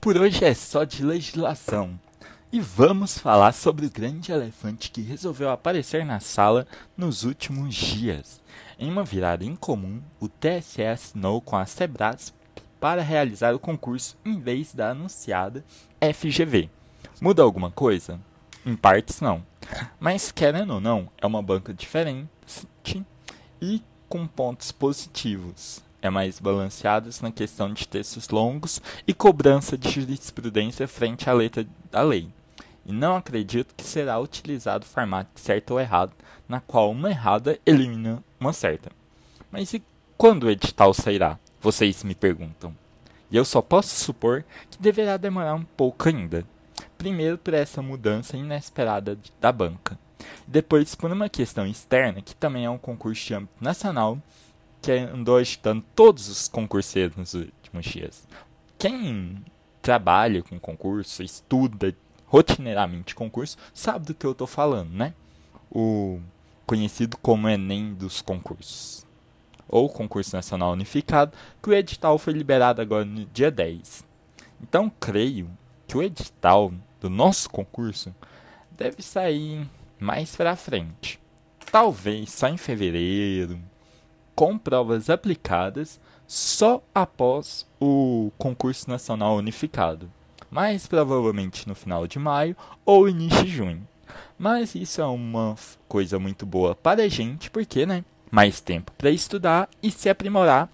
Por 0.00 0.16
hoje 0.16 0.44
é 0.44 0.54
só 0.54 0.84
de 0.84 1.02
legislação. 1.02 1.98
E 2.50 2.60
vamos 2.60 3.18
falar 3.18 3.52
sobre 3.52 3.84
o 3.84 3.90
grande 3.90 4.32
elefante 4.32 4.90
que 4.90 5.02
resolveu 5.02 5.50
aparecer 5.50 6.02
na 6.02 6.18
sala 6.18 6.66
nos 6.96 7.22
últimos 7.22 7.74
dias. 7.74 8.40
Em 8.78 8.90
uma 8.90 9.04
virada 9.04 9.44
incomum, 9.44 10.00
o 10.18 10.30
TSE 10.30 10.82
assinou 10.82 11.42
com 11.42 11.56
a 11.56 11.66
Sebras 11.66 12.32
para 12.80 13.02
realizar 13.02 13.54
o 13.54 13.58
concurso 13.58 14.16
em 14.24 14.40
vez 14.40 14.72
da 14.72 14.92
anunciada 14.92 15.62
FGV. 16.00 16.70
Muda 17.20 17.42
alguma 17.42 17.70
coisa? 17.70 18.18
Em 18.64 18.74
partes 18.74 19.20
não. 19.20 19.44
Mas 20.00 20.32
querendo 20.32 20.72
ou 20.72 20.80
não, 20.80 21.10
é 21.18 21.26
uma 21.26 21.42
banca 21.42 21.74
diferente 21.74 22.30
e 23.60 23.82
com 24.08 24.26
pontos 24.26 24.72
positivos. 24.72 25.82
É 26.00 26.08
mais 26.08 26.40
balanceada 26.40 27.10
na 27.20 27.30
questão 27.30 27.74
de 27.74 27.86
textos 27.86 28.30
longos 28.30 28.80
e 29.06 29.12
cobrança 29.12 29.76
de 29.76 29.90
jurisprudência 29.90 30.88
frente 30.88 31.28
à 31.28 31.34
letra 31.34 31.66
da 31.90 32.00
lei 32.00 32.32
e 32.88 32.92
não 32.92 33.16
acredito 33.16 33.74
que 33.76 33.84
será 33.84 34.18
utilizado 34.18 34.84
o 34.86 34.88
formato 34.88 35.38
certo 35.38 35.72
ou 35.72 35.80
errado, 35.80 36.12
na 36.48 36.58
qual 36.58 36.90
uma 36.90 37.10
errada 37.10 37.60
elimina 37.66 38.24
uma 38.40 38.54
certa. 38.54 38.90
Mas 39.50 39.74
e 39.74 39.82
quando 40.16 40.44
o 40.44 40.50
edital 40.50 40.94
sairá? 40.94 41.38
Vocês 41.60 42.02
me 42.02 42.14
perguntam. 42.14 42.74
E 43.30 43.36
eu 43.36 43.44
só 43.44 43.60
posso 43.60 43.94
supor 43.94 44.42
que 44.70 44.80
deverá 44.80 45.18
demorar 45.18 45.54
um 45.54 45.64
pouco 45.64 46.08
ainda. 46.08 46.46
Primeiro 46.96 47.36
por 47.36 47.52
essa 47.52 47.82
mudança 47.82 48.38
inesperada 48.38 49.18
da 49.38 49.52
banca. 49.52 49.98
Depois 50.46 50.94
por 50.94 51.12
uma 51.12 51.28
questão 51.28 51.66
externa, 51.66 52.22
que 52.22 52.34
também 52.34 52.64
é 52.64 52.70
um 52.70 52.78
concurso 52.78 53.26
de 53.26 53.34
âmbito 53.34 53.62
nacional, 53.62 54.18
que 54.80 54.92
andou 54.92 55.36
agitando 55.36 55.84
todos 55.94 56.28
os 56.28 56.48
concurseiros 56.48 57.16
nos 57.16 57.34
últimos 57.34 57.84
dias. 57.84 58.26
Quem 58.78 59.44
trabalha 59.82 60.42
com 60.42 60.58
concurso, 60.58 61.22
estuda 61.22 61.94
rotineiramente 62.28 63.14
concurso, 63.14 63.56
sabe 63.72 64.06
do 64.06 64.14
que 64.14 64.26
eu 64.26 64.32
estou 64.32 64.46
falando, 64.46 64.90
né? 64.90 65.14
O 65.70 66.20
conhecido 66.66 67.16
como 67.18 67.48
Enem 67.48 67.94
dos 67.94 68.20
concursos. 68.20 69.06
Ou 69.68 69.88
Concurso 69.88 70.34
Nacional 70.34 70.72
Unificado, 70.72 71.36
que 71.62 71.68
o 71.68 71.74
edital 71.74 72.18
foi 72.18 72.32
liberado 72.32 72.80
agora 72.80 73.04
no 73.04 73.26
dia 73.26 73.50
10. 73.50 74.04
Então, 74.62 74.90
creio 75.00 75.50
que 75.86 75.96
o 75.96 76.02
edital 76.02 76.72
do 77.00 77.10
nosso 77.10 77.50
concurso 77.50 78.14
deve 78.70 79.02
sair 79.02 79.68
mais 79.98 80.34
para 80.34 80.56
frente. 80.56 81.20
Talvez 81.70 82.32
só 82.32 82.48
em 82.48 82.56
fevereiro, 82.56 83.58
com 84.34 84.56
provas 84.56 85.10
aplicadas 85.10 86.00
só 86.26 86.82
após 86.94 87.66
o 87.80 88.30
concurso 88.38 88.88
nacional 88.88 89.36
unificado 89.36 90.10
mais 90.50 90.86
provavelmente 90.86 91.68
no 91.68 91.74
final 91.74 92.06
de 92.06 92.18
maio 92.18 92.56
ou 92.84 93.08
início 93.08 93.44
de 93.44 93.50
junho. 93.50 93.86
Mas 94.38 94.74
isso 94.74 95.00
é 95.00 95.06
uma 95.06 95.54
coisa 95.88 96.18
muito 96.18 96.46
boa 96.46 96.74
para 96.74 97.02
a 97.02 97.08
gente, 97.08 97.50
porque, 97.50 97.84
né? 97.84 98.04
Mais 98.30 98.60
tempo 98.60 98.92
para 98.96 99.10
estudar 99.10 99.68
e 99.82 99.90
se 99.90 100.08
aprimorar 100.08 100.68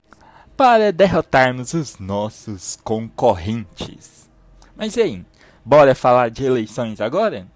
para 0.56 0.92
derrotarmos 0.92 1.74
os 1.74 1.98
nossos 1.98 2.78
concorrentes. 2.84 4.30
Mas 4.76 4.96
e 4.96 5.02
aí, 5.02 5.24
bora 5.64 5.94
falar 5.94 6.30
de 6.30 6.44
eleições 6.44 7.00
agora? 7.00 7.46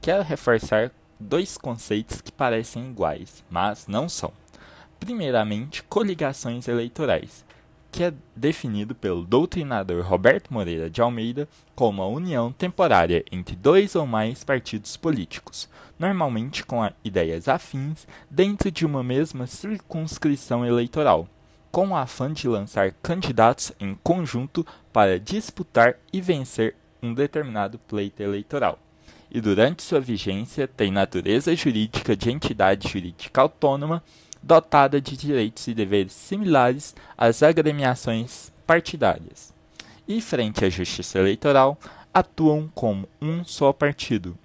Quero 0.00 0.22
reforçar 0.22 0.90
dois 1.18 1.56
conceitos 1.56 2.20
que 2.20 2.32
parecem 2.32 2.90
iguais, 2.90 3.44
mas 3.50 3.86
não 3.86 4.08
são. 4.08 4.32
Primeiramente, 4.98 5.82
coligações 5.82 6.68
eleitorais 6.68 7.44
que 7.94 8.02
é 8.02 8.12
definido 8.34 8.92
pelo 8.92 9.24
doutrinador 9.24 10.04
Roberto 10.04 10.52
Moreira 10.52 10.90
de 10.90 11.00
Almeida 11.00 11.48
como 11.76 12.02
a 12.02 12.08
união 12.08 12.50
temporária 12.50 13.24
entre 13.30 13.54
dois 13.54 13.94
ou 13.94 14.04
mais 14.04 14.42
partidos 14.42 14.96
políticos, 14.96 15.68
normalmente 15.96 16.66
com 16.66 16.90
ideias 17.04 17.46
afins, 17.46 18.04
dentro 18.28 18.68
de 18.68 18.84
uma 18.84 19.04
mesma 19.04 19.46
circunscrição 19.46 20.66
eleitoral, 20.66 21.28
com 21.70 21.90
o 21.90 21.96
afã 21.96 22.32
de 22.32 22.48
lançar 22.48 22.90
candidatos 23.00 23.70
em 23.78 23.96
conjunto 24.02 24.66
para 24.92 25.20
disputar 25.20 25.94
e 26.12 26.20
vencer 26.20 26.74
um 27.00 27.14
determinado 27.14 27.78
pleito 27.78 28.24
eleitoral. 28.24 28.76
E 29.30 29.40
durante 29.40 29.84
sua 29.84 30.00
vigência 30.00 30.66
tem 30.66 30.90
natureza 30.90 31.54
jurídica 31.54 32.16
de 32.16 32.28
entidade 32.28 32.88
jurídica 32.88 33.40
autônoma 33.40 34.02
dotada 34.46 35.00
de 35.00 35.16
direitos 35.16 35.66
e 35.66 35.74
deveres 35.74 36.12
similares 36.12 36.94
às 37.16 37.42
agremiações 37.42 38.52
partidárias. 38.66 39.52
E, 40.06 40.20
frente 40.20 40.64
à 40.64 40.70
Justiça 40.70 41.18
Eleitoral, 41.18 41.78
atuam 42.12 42.70
como 42.74 43.08
um 43.20 43.42
só 43.42 43.72
partido. 43.72 44.36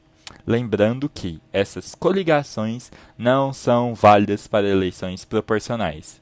Lembrando 0.48 1.10
que 1.10 1.42
essas 1.52 1.94
coligações 1.94 2.92
não 3.18 3.52
são 3.52 3.94
válidas 3.94 4.48
para 4.48 4.68
eleições 4.68 5.26
proporcionais, 5.26 6.22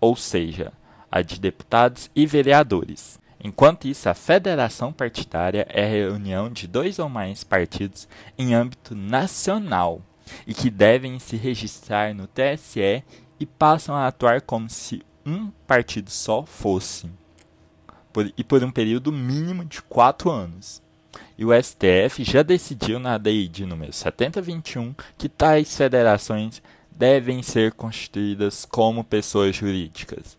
ou 0.00 0.14
seja, 0.14 0.72
a 1.10 1.20
de 1.20 1.40
deputados 1.40 2.08
e 2.14 2.24
vereadores. 2.24 3.18
Enquanto 3.42 3.88
isso, 3.88 4.08
a 4.08 4.14
federação 4.14 4.92
partidária 4.92 5.66
é 5.70 5.84
a 5.84 5.88
reunião 5.88 6.48
de 6.50 6.66
dois 6.66 6.98
ou 6.98 7.08
mais 7.08 7.42
partidos 7.42 8.08
em 8.38 8.54
âmbito 8.54 8.94
nacional 8.94 10.02
e 10.46 10.54
que 10.54 10.70
devem 10.70 11.18
se 11.18 11.36
registrar 11.36 12.14
no 12.14 12.26
TSE 12.26 13.02
e 13.40 13.46
passam 13.46 13.94
a 13.94 14.06
atuar 14.06 14.40
como 14.40 14.68
se 14.68 15.02
um 15.24 15.50
partido 15.66 16.10
só 16.10 16.44
fosse, 16.44 17.08
por, 18.12 18.32
e 18.36 18.42
por 18.42 18.64
um 18.64 18.70
período 18.70 19.12
mínimo 19.12 19.64
de 19.64 19.82
quatro 19.82 20.30
anos. 20.30 20.82
e 21.36 21.44
o 21.44 21.50
STF 21.52 22.24
já 22.24 22.42
decidiu 22.42 22.98
na 22.98 23.16
DI 23.18 23.48
de 23.48 23.66
número 23.66 23.92
7021 23.92 24.94
que 25.16 25.28
tais 25.28 25.76
federações 25.76 26.62
devem 26.90 27.42
ser 27.42 27.72
constituídas 27.72 28.64
como 28.64 29.04
pessoas 29.04 29.54
jurídicas. 29.54 30.36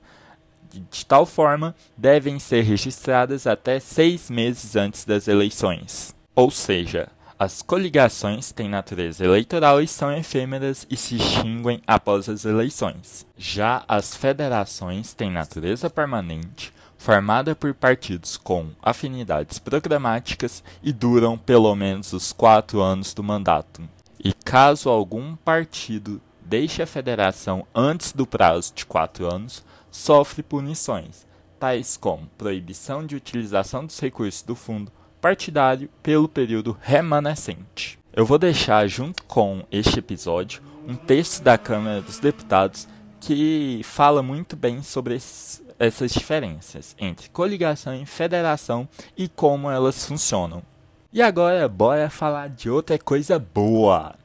De, 0.69 0.82
de 0.82 1.06
tal 1.06 1.25
forma, 1.25 1.73
devem 1.97 2.38
ser 2.38 2.62
registradas 2.63 3.47
até 3.47 3.80
seis 3.80 4.30
meses 4.30 4.75
antes 4.75 5.06
das 5.06 5.28
eleições. 5.28 6.13
Ou 6.36 6.52
seja, 6.52 7.10
as 7.39 7.62
coligações 7.62 8.52
têm 8.52 8.67
natureza 8.67 9.23
eleitoral 9.23 9.82
e 9.82 9.88
são 9.88 10.12
efêmeras 10.12 10.86
e 10.89 10.97
se 10.97 11.15
extinguem 11.15 11.82
após 11.88 12.28
as 12.28 12.43
eleições. 12.43 13.25
Já 13.38 13.86
as 13.88 14.13
federações 14.13 15.13
têm 15.13 15.32
natureza 15.32 15.89
permanente, 15.89 16.73
formada 16.97 17.56
por 17.56 17.73
partidos 17.73 18.36
com 18.36 18.71
afinidades 18.82 19.58
programáticas 19.58 20.62
e 20.84 20.91
duram 20.91 21.38
pelo 21.38 21.73
menos 21.78 22.12
os 22.12 22.34
quatro 22.34 22.82
anos 22.82 23.13
do 23.13 23.23
mandato. 23.23 23.88
E 24.21 24.34
caso 24.34 24.89
algum 24.89 25.38
partido 25.38 26.21
deixe 26.41 26.82
a 26.82 26.88
federação 26.88 27.65
antes 27.73 28.12
do 28.12 28.28
prazo 28.28 28.73
de 28.75 28.86
quatro 28.86 29.34
anos, 29.34 29.63
sofre 29.89 30.43
punições, 30.43 31.25
tais 31.58 31.95
como 31.95 32.28
proibição 32.38 33.06
de 33.06 33.15
utilização 33.15 33.86
dos 33.86 33.97
recursos 33.97 34.41
do 34.41 34.56
fundo 34.56 34.91
partidário 35.21 35.89
pelo 36.01 36.27
período 36.27 36.77
remanescente. 36.82 37.99
Eu 38.13 38.25
vou 38.25 38.38
deixar 38.38 38.88
junto 38.88 39.23
com 39.23 39.63
este 39.71 39.99
episódio 39.99 40.62
um 40.88 40.95
texto 40.95 41.43
da 41.43 41.58
Câmara 41.58 42.01
dos 42.01 42.19
Deputados 42.19 42.88
que 43.19 43.82
fala 43.84 44.23
muito 44.23 44.55
bem 44.55 44.82
sobre 44.82 45.15
esses, 45.15 45.62
essas 45.77 46.12
diferenças 46.12 46.95
entre 46.97 47.29
coligação 47.29 47.93
e 47.93 48.05
federação 48.05 48.88
e 49.15 49.27
como 49.27 49.69
elas 49.69 50.05
funcionam. 50.05 50.63
E 51.12 51.21
agora 51.21 51.67
bora 51.67 52.10
falar 52.10 52.49
de 52.49 52.69
outra 52.69 52.97
coisa 52.97 53.39
boa. 53.39 54.15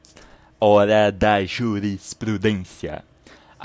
Hora 0.59 1.11
da 1.11 1.43
jurisprudência. 1.43 3.03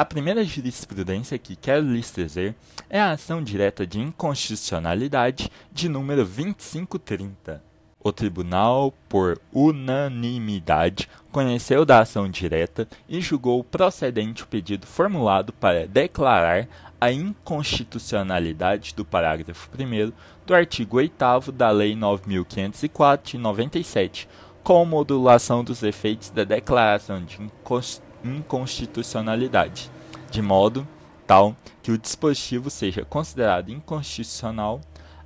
A 0.01 0.05
primeira 0.07 0.43
jurisprudência 0.43 1.37
que 1.37 1.55
quero 1.55 1.85
lhes 1.85 2.11
trazer 2.11 2.55
é 2.89 2.99
a 2.99 3.11
ação 3.11 3.43
direta 3.43 3.87
de 3.87 4.01
inconstitucionalidade 4.01 5.53
de 5.71 5.91
número 5.91 6.25
2530. 6.25 7.63
O 8.03 8.11
tribunal, 8.11 8.95
por 9.11 9.39
unanimidade, 9.53 11.07
conheceu 11.31 11.85
da 11.85 12.01
ação 12.01 12.31
direta 12.31 12.89
e 13.07 13.21
julgou 13.21 13.63
procedente 13.63 14.43
o 14.43 14.47
pedido 14.47 14.87
formulado 14.87 15.53
para 15.53 15.87
declarar 15.87 16.67
a 16.99 17.13
inconstitucionalidade 17.13 18.95
do 18.95 19.05
parágrafo 19.05 19.69
1 19.79 20.13
do 20.47 20.55
artigo 20.55 20.97
8 20.97 21.53
da 21.53 21.71
Lei 21.71 21.95
9504 21.95 23.33
de 23.33 23.37
97, 23.37 24.27
com 24.63 24.83
modulação 24.87 25.63
dos 25.63 25.83
efeitos 25.83 26.31
da 26.31 26.45
declaração 26.45 27.23
de 27.23 27.43
inconstitucionalidade 27.43 28.10
inconstitucionalidade, 28.25 29.91
de 30.31 30.43
modo 30.43 30.87
tal 31.27 31.55
que 31.83 31.93
o 31.93 31.99
dispositivo 31.99 32.71
seja 32.71 33.05
considerado 33.05 33.71
inconstitucional 33.71 34.81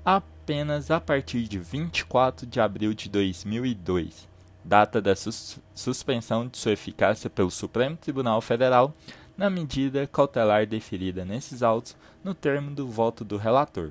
apenas 0.04 0.90
a 0.90 1.00
partir 1.00 1.48
de 1.48 1.58
24 1.58 2.46
de 2.46 2.60
abril 2.60 2.92
de 2.92 3.08
2002, 3.08 4.28
data 4.62 5.00
da 5.00 5.16
sus 5.16 5.58
suspensão 5.74 6.46
de 6.46 6.58
sua 6.58 6.72
eficácia 6.72 7.30
pelo 7.30 7.50
Supremo 7.50 7.96
Tribunal 7.96 8.40
Federal, 8.40 8.94
na 9.36 9.48
medida 9.48 10.06
cautelar 10.06 10.66
deferida 10.66 11.24
nesses 11.24 11.62
autos 11.62 11.96
no 12.22 12.34
termo 12.34 12.70
do 12.70 12.86
voto 12.86 13.24
do 13.24 13.36
relator. 13.36 13.90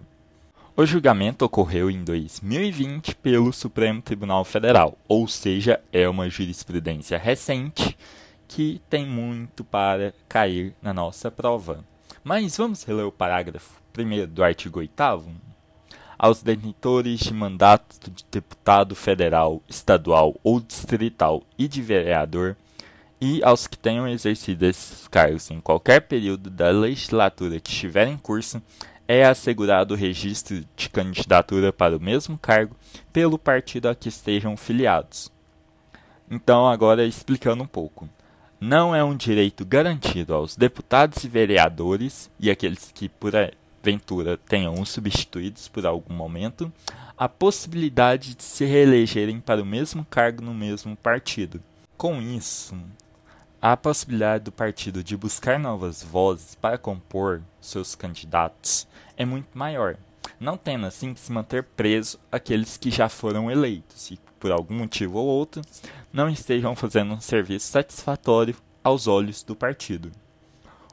O 0.75 0.85
julgamento 0.85 1.45
ocorreu 1.45 1.91
em 1.91 2.03
2020 2.03 3.15
pelo 3.15 3.53
Supremo 3.53 4.01
Tribunal 4.01 4.43
Federal, 4.43 4.97
ou 5.07 5.27
seja, 5.27 5.79
é 5.91 6.09
uma 6.09 6.29
jurisprudência 6.29 7.17
recente 7.17 7.97
que 8.53 8.79
tem 8.87 9.03
muito 9.03 9.63
para 9.63 10.13
cair 10.29 10.75
na 10.79 10.93
nossa 10.93 11.31
prova. 11.31 11.83
Mas 12.23 12.55
vamos 12.55 12.83
reler 12.83 13.07
o 13.07 13.11
parágrafo 13.11 13.81
primeiro 13.91 14.27
do 14.27 14.43
artigo 14.43 14.77
8 14.77 14.93
aos 16.19 16.43
detentores 16.43 17.19
de 17.19 17.33
mandato 17.33 18.11
de 18.11 18.23
deputado 18.31 18.93
federal, 18.93 19.59
estadual 19.67 20.35
ou 20.43 20.59
distrital 20.59 21.41
e 21.57 21.67
de 21.67 21.81
vereador, 21.81 22.55
e 23.19 23.43
aos 23.43 23.65
que 23.65 23.75
tenham 23.75 24.07
exercido 24.07 24.67
esses 24.67 25.07
cargos 25.07 25.49
em 25.49 25.59
qualquer 25.59 26.01
período 26.01 26.51
da 26.51 26.69
legislatura 26.69 27.59
que 27.59 27.71
estiver 27.71 28.07
em 28.07 28.17
curso, 28.19 28.61
é 29.07 29.25
assegurado 29.25 29.95
o 29.95 29.97
registro 29.97 30.63
de 30.75 30.89
candidatura 30.89 31.73
para 31.73 31.97
o 31.97 31.99
mesmo 31.99 32.37
cargo 32.37 32.75
pelo 33.11 33.39
partido 33.39 33.89
a 33.89 33.95
que 33.95 34.09
estejam 34.09 34.55
filiados. 34.55 35.31
Então, 36.29 36.67
agora 36.67 37.03
explicando 37.03 37.63
um 37.63 37.67
pouco 37.67 38.07
não 38.63 38.95
é 38.95 39.03
um 39.03 39.15
direito 39.15 39.65
garantido 39.65 40.33
aos 40.33 40.55
deputados 40.55 41.21
e 41.25 41.27
vereadores 41.27 42.31
e 42.39 42.49
aqueles 42.49 42.93
que, 42.93 43.09
por 43.09 43.33
aventura, 43.35 44.37
tenham 44.37 44.79
os 44.79 44.87
substituídos 44.87 45.67
por 45.67 45.85
algum 45.85 46.13
momento, 46.13 46.71
a 47.17 47.27
possibilidade 47.27 48.33
de 48.33 48.43
se 48.43 48.63
reelegerem 48.63 49.41
para 49.41 49.61
o 49.61 49.65
mesmo 49.65 50.05
cargo 50.09 50.41
no 50.41 50.53
mesmo 50.53 50.95
partido. 50.95 51.61
Com 51.97 52.21
isso, 52.21 52.73
a 53.61 53.75
possibilidade 53.75 54.45
do 54.45 54.51
partido 54.51 55.03
de 55.03 55.17
buscar 55.17 55.59
novas 55.59 56.01
vozes 56.01 56.55
para 56.55 56.77
compor 56.77 57.41
seus 57.59 57.95
candidatos 57.95 58.87
é 59.17 59.25
muito 59.25 59.57
maior, 59.57 59.97
não 60.39 60.55
tendo 60.55 60.85
assim 60.85 61.13
que 61.13 61.19
se 61.19 61.33
manter 61.33 61.63
preso 61.63 62.17
aqueles 62.31 62.77
que 62.77 62.89
já 62.89 63.09
foram 63.09 63.51
eleitos 63.51 64.09
e 64.09 64.17
por 64.39 64.51
algum 64.51 64.75
motivo 64.75 65.19
ou 65.19 65.25
outro, 65.25 65.61
não 66.13 66.29
estejam 66.29 66.75
fazendo 66.75 67.15
um 67.15 67.19
serviço 67.19 67.71
satisfatório 67.71 68.55
aos 68.83 69.07
olhos 69.07 69.41
do 69.41 69.55
partido. 69.55 70.11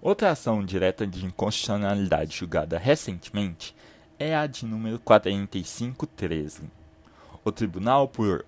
Outra 0.00 0.30
ação 0.30 0.64
direta 0.64 1.06
de 1.06 1.26
inconstitucionalidade 1.26 2.38
julgada 2.38 2.78
recentemente 2.78 3.76
é 4.18 4.34
a 4.34 4.46
de 4.46 4.64
número 4.64 4.98
4513. 5.00 6.62
O 7.44 7.52
tribunal, 7.52 8.08
por 8.08 8.44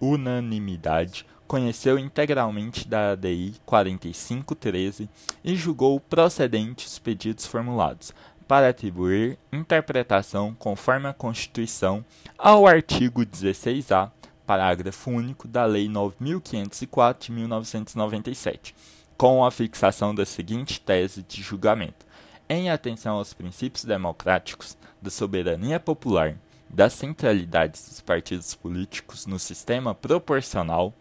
unanimidade, 0.00 1.26
conheceu 1.46 1.98
integralmente 1.98 2.88
da 2.88 3.12
ADI 3.12 3.56
4513 3.66 5.08
e 5.44 5.54
julgou 5.54 6.00
procedentes 6.00 6.92
os 6.92 6.98
pedidos 6.98 7.46
formulados 7.46 8.14
para 8.48 8.70
atribuir 8.70 9.38
interpretação 9.52 10.54
conforme 10.58 11.06
a 11.06 11.14
Constituição 11.14 12.04
ao 12.38 12.66
artigo 12.66 13.22
16A 13.22 14.10
parágrafo 14.46 15.10
único 15.10 15.48
da 15.48 15.64
Lei 15.64 15.88
9504 15.88 17.26
de 17.26 17.32
1997, 17.32 18.74
com 19.16 19.44
a 19.44 19.50
fixação 19.50 20.14
da 20.14 20.24
seguinte 20.24 20.80
tese 20.80 21.22
de 21.22 21.42
julgamento: 21.42 22.06
em 22.48 22.70
atenção 22.70 23.16
aos 23.16 23.32
princípios 23.32 23.84
democráticos 23.84 24.76
da 25.00 25.10
soberania 25.10 25.80
popular, 25.80 26.36
da 26.68 26.90
centralidade 26.90 27.72
dos 27.72 28.00
partidos 28.00 28.54
políticos 28.54 29.26
no 29.26 29.38
sistema 29.38 29.94
proporcional, 29.94 30.92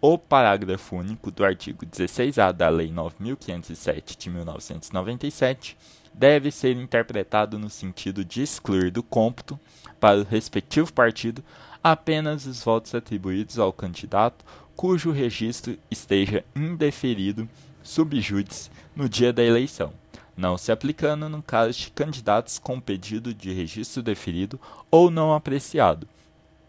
o 0.00 0.18
parágrafo 0.18 0.96
único 0.96 1.30
do 1.30 1.44
artigo 1.44 1.86
16A 1.86 2.52
da 2.52 2.68
Lei 2.68 2.92
9507 2.92 4.18
de 4.18 4.28
1997 4.28 5.76
deve 6.12 6.50
ser 6.50 6.76
interpretado 6.76 7.58
no 7.58 7.70
sentido 7.70 8.24
de 8.24 8.42
excluir 8.42 8.90
do 8.90 9.02
cômputo 9.02 9.58
para 9.98 10.18
o 10.18 10.24
respectivo 10.24 10.92
partido 10.92 11.42
apenas 11.84 12.46
os 12.46 12.64
votos 12.64 12.94
atribuídos 12.94 13.58
ao 13.58 13.70
candidato 13.70 14.42
cujo 14.74 15.10
registro 15.10 15.76
esteja 15.90 16.42
indeferido 16.56 17.46
subjúdice 17.82 18.70
no 18.96 19.06
dia 19.06 19.34
da 19.34 19.44
eleição, 19.44 19.92
não 20.34 20.56
se 20.56 20.72
aplicando 20.72 21.28
no 21.28 21.42
caso 21.42 21.78
de 21.78 21.90
candidatos 21.90 22.58
com 22.58 22.80
pedido 22.80 23.34
de 23.34 23.52
registro 23.52 24.02
deferido 24.02 24.58
ou 24.90 25.10
não 25.10 25.34
apreciado, 25.34 26.08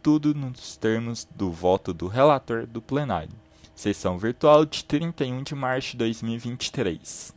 tudo 0.04 0.36
nos 0.36 0.76
termos 0.76 1.26
do 1.34 1.50
voto 1.50 1.94
do 1.94 2.08
relator 2.08 2.68
do 2.68 2.82
plenário. 2.82 3.32
Sessão 3.74 4.18
virtual 4.18 4.66
de 4.66 4.84
31 4.84 5.44
de 5.44 5.56
março 5.56 5.92
de 5.92 5.98
2023. 5.98 7.34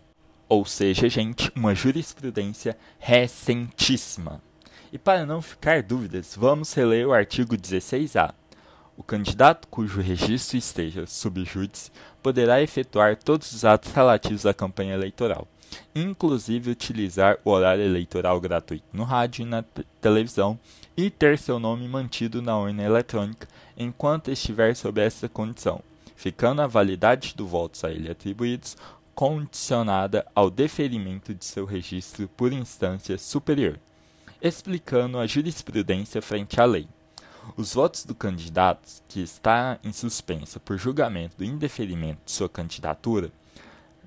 Ou 0.48 0.64
seja, 0.64 1.08
gente, 1.08 1.50
uma 1.54 1.74
jurisprudência 1.74 2.76
recentíssima. 2.98 4.40
E 4.90 4.96
para 4.96 5.26
não 5.26 5.42
ficar 5.42 5.82
dúvidas, 5.82 6.34
vamos 6.34 6.72
reler 6.72 7.06
o 7.06 7.12
artigo 7.12 7.54
16A. 7.54 8.32
O 8.96 9.02
candidato 9.02 9.68
cujo 9.68 10.00
registro 10.00 10.56
esteja 10.56 11.06
sob 11.06 11.44
júdice 11.44 11.92
poderá 12.22 12.62
efetuar 12.62 13.14
todos 13.16 13.52
os 13.52 13.64
atos 13.64 13.92
relativos 13.92 14.46
à 14.46 14.54
campanha 14.54 14.94
eleitoral, 14.94 15.46
inclusive 15.94 16.70
utilizar 16.70 17.38
o 17.44 17.50
horário 17.50 17.84
eleitoral 17.84 18.40
gratuito 18.40 18.86
no 18.92 19.04
rádio 19.04 19.42
e 19.42 19.44
na 19.44 19.62
televisão 20.00 20.58
e 20.96 21.10
ter 21.10 21.38
seu 21.38 21.60
nome 21.60 21.86
mantido 21.86 22.40
na 22.40 22.58
urna 22.58 22.82
eletrônica 22.82 23.46
enquanto 23.76 24.30
estiver 24.30 24.74
sob 24.74 25.00
essa 25.00 25.28
condição, 25.28 25.80
ficando 26.16 26.62
a 26.62 26.66
validade 26.66 27.34
dos 27.36 27.48
votos 27.48 27.84
a 27.84 27.90
ele 27.90 28.10
atribuídos 28.10 28.76
condicionada 29.14 30.26
ao 30.34 30.50
deferimento 30.50 31.34
de 31.34 31.44
seu 31.44 31.66
registro 31.66 32.26
por 32.36 32.52
instância 32.52 33.18
superior 33.18 33.78
explicando 34.40 35.18
a 35.18 35.26
jurisprudência 35.26 36.22
frente 36.22 36.60
à 36.60 36.64
lei. 36.64 36.88
Os 37.56 37.74
votos 37.74 38.04
do 38.04 38.14
candidato 38.14 38.88
que 39.08 39.20
está 39.20 39.78
em 39.82 39.92
suspensa 39.92 40.60
por 40.60 40.76
julgamento 40.76 41.36
do 41.38 41.44
indeferimento 41.44 42.20
de 42.24 42.32
sua 42.32 42.48
candidatura 42.48 43.32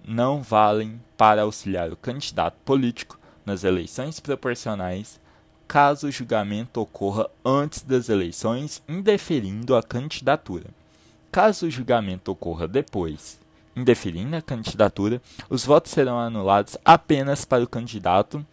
não 0.05 0.41
valem 0.41 1.01
para 1.17 1.41
auxiliar 1.43 1.91
o 1.91 1.97
candidato 1.97 2.55
político 2.65 3.19
nas 3.45 3.63
eleições 3.63 4.19
proporcionais, 4.19 5.19
caso 5.67 6.07
o 6.07 6.11
julgamento 6.11 6.81
ocorra 6.81 7.29
antes 7.43 7.81
das 7.81 8.09
eleições, 8.09 8.81
indeferindo 8.87 9.75
a 9.75 9.83
candidatura. 9.83 10.65
Caso 11.31 11.67
o 11.67 11.71
julgamento 11.71 12.31
ocorra 12.31 12.67
depois, 12.67 13.39
indeferindo 13.75 14.35
a 14.35 14.41
candidatura, 14.41 15.21
os 15.49 15.65
votos 15.65 15.91
serão 15.91 16.19
anulados 16.19 16.77
apenas 16.83 17.45
para 17.45 17.63
o 17.63 17.67
candidato, 17.67 18.45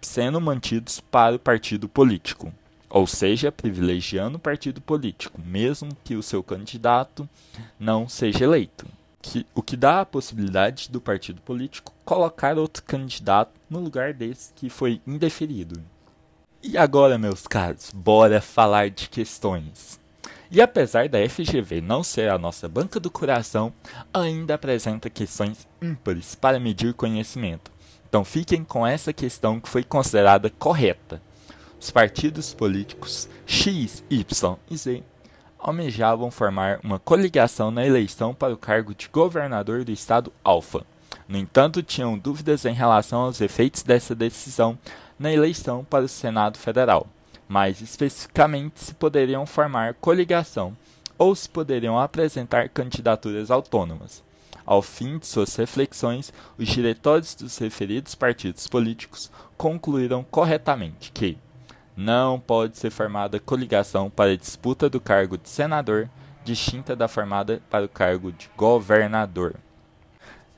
sendo 0.00 0.40
mantidos 0.40 1.00
para 1.00 1.36
o 1.36 1.38
partido 1.38 1.88
político, 1.88 2.52
ou 2.88 3.06
seja, 3.06 3.52
privilegiando 3.52 4.36
o 4.36 4.40
partido 4.40 4.80
político, 4.80 5.40
mesmo 5.44 5.96
que 6.04 6.16
o 6.16 6.22
seu 6.22 6.42
candidato 6.42 7.28
não 7.78 8.08
seja 8.08 8.44
eleito 8.44 8.86
que, 9.20 9.46
o 9.54 9.62
que 9.62 9.76
dá 9.76 10.00
a 10.00 10.06
possibilidade 10.06 10.90
do 10.90 11.00
partido 11.00 11.40
político 11.42 11.92
colocar 12.04 12.56
outro 12.58 12.82
candidato 12.82 13.52
no 13.68 13.80
lugar 13.80 14.14
desse 14.14 14.52
que 14.54 14.70
foi 14.70 15.00
indeferido. 15.06 15.82
E 16.62 16.76
agora, 16.76 17.18
meus 17.18 17.46
caros, 17.46 17.90
bora 17.94 18.40
falar 18.40 18.90
de 18.90 19.08
questões. 19.08 20.00
E 20.50 20.62
apesar 20.62 21.08
da 21.08 21.18
FGV 21.28 21.80
não 21.80 22.02
ser 22.02 22.30
a 22.30 22.38
nossa 22.38 22.68
banca 22.68 22.98
do 22.98 23.10
coração, 23.10 23.72
ainda 24.12 24.54
apresenta 24.54 25.10
questões 25.10 25.68
ímpares 25.80 26.34
para 26.34 26.58
medir 26.58 26.94
conhecimento. 26.94 27.70
Então 28.08 28.24
fiquem 28.24 28.64
com 28.64 28.86
essa 28.86 29.12
questão 29.12 29.60
que 29.60 29.68
foi 29.68 29.84
considerada 29.84 30.50
correta. 30.50 31.20
Os 31.80 31.90
partidos 31.90 32.54
políticos 32.54 33.28
X, 33.46 34.02
Y 34.10 34.56
e 34.70 34.76
Z 34.76 35.02
almejavam 35.58 36.30
formar 36.30 36.80
uma 36.82 36.98
coligação 36.98 37.70
na 37.70 37.86
eleição 37.86 38.32
para 38.32 38.54
o 38.54 38.58
cargo 38.58 38.94
de 38.94 39.08
governador 39.08 39.84
do 39.84 39.92
estado 39.92 40.32
Alfa. 40.42 40.84
No 41.28 41.36
entanto, 41.36 41.82
tinham 41.82 42.16
dúvidas 42.16 42.64
em 42.64 42.72
relação 42.72 43.22
aos 43.22 43.40
efeitos 43.40 43.82
dessa 43.82 44.14
decisão 44.14 44.78
na 45.18 45.32
eleição 45.32 45.84
para 45.84 46.04
o 46.04 46.08
Senado 46.08 46.56
Federal, 46.56 47.06
mais 47.48 47.80
especificamente 47.80 48.80
se 48.82 48.94
poderiam 48.94 49.44
formar 49.44 49.94
coligação 49.94 50.76
ou 51.18 51.34
se 51.34 51.48
poderiam 51.48 51.98
apresentar 51.98 52.68
candidaturas 52.68 53.50
autônomas. 53.50 54.22
Ao 54.68 54.82
fim 54.82 55.16
de 55.16 55.26
suas 55.26 55.56
reflexões, 55.56 56.30
os 56.58 56.68
diretórios 56.68 57.34
dos 57.34 57.56
referidos 57.56 58.14
partidos 58.14 58.66
políticos 58.66 59.30
concluíram 59.56 60.22
corretamente 60.22 61.10
que 61.10 61.38
não 61.96 62.38
pode 62.38 62.76
ser 62.76 62.90
formada 62.90 63.40
coligação 63.40 64.10
para 64.10 64.32
a 64.32 64.36
disputa 64.36 64.90
do 64.90 65.00
cargo 65.00 65.38
de 65.38 65.48
senador, 65.48 66.10
distinta 66.44 66.94
da 66.94 67.08
formada 67.08 67.62
para 67.70 67.86
o 67.86 67.88
cargo 67.88 68.30
de 68.30 68.50
governador. 68.58 69.54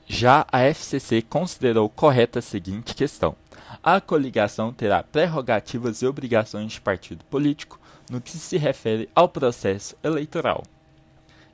Já 0.08 0.44
a 0.50 0.58
FCC 0.62 1.22
considerou 1.22 1.88
correta 1.88 2.40
a 2.40 2.42
seguinte 2.42 2.96
questão: 2.96 3.36
a 3.80 4.00
coligação 4.00 4.72
terá 4.72 5.04
prerrogativas 5.04 6.02
e 6.02 6.06
obrigações 6.08 6.72
de 6.72 6.80
partido 6.80 7.24
político 7.26 7.78
no 8.10 8.20
que 8.20 8.32
se 8.32 8.58
refere 8.58 9.08
ao 9.14 9.28
processo 9.28 9.94
eleitoral. 10.02 10.64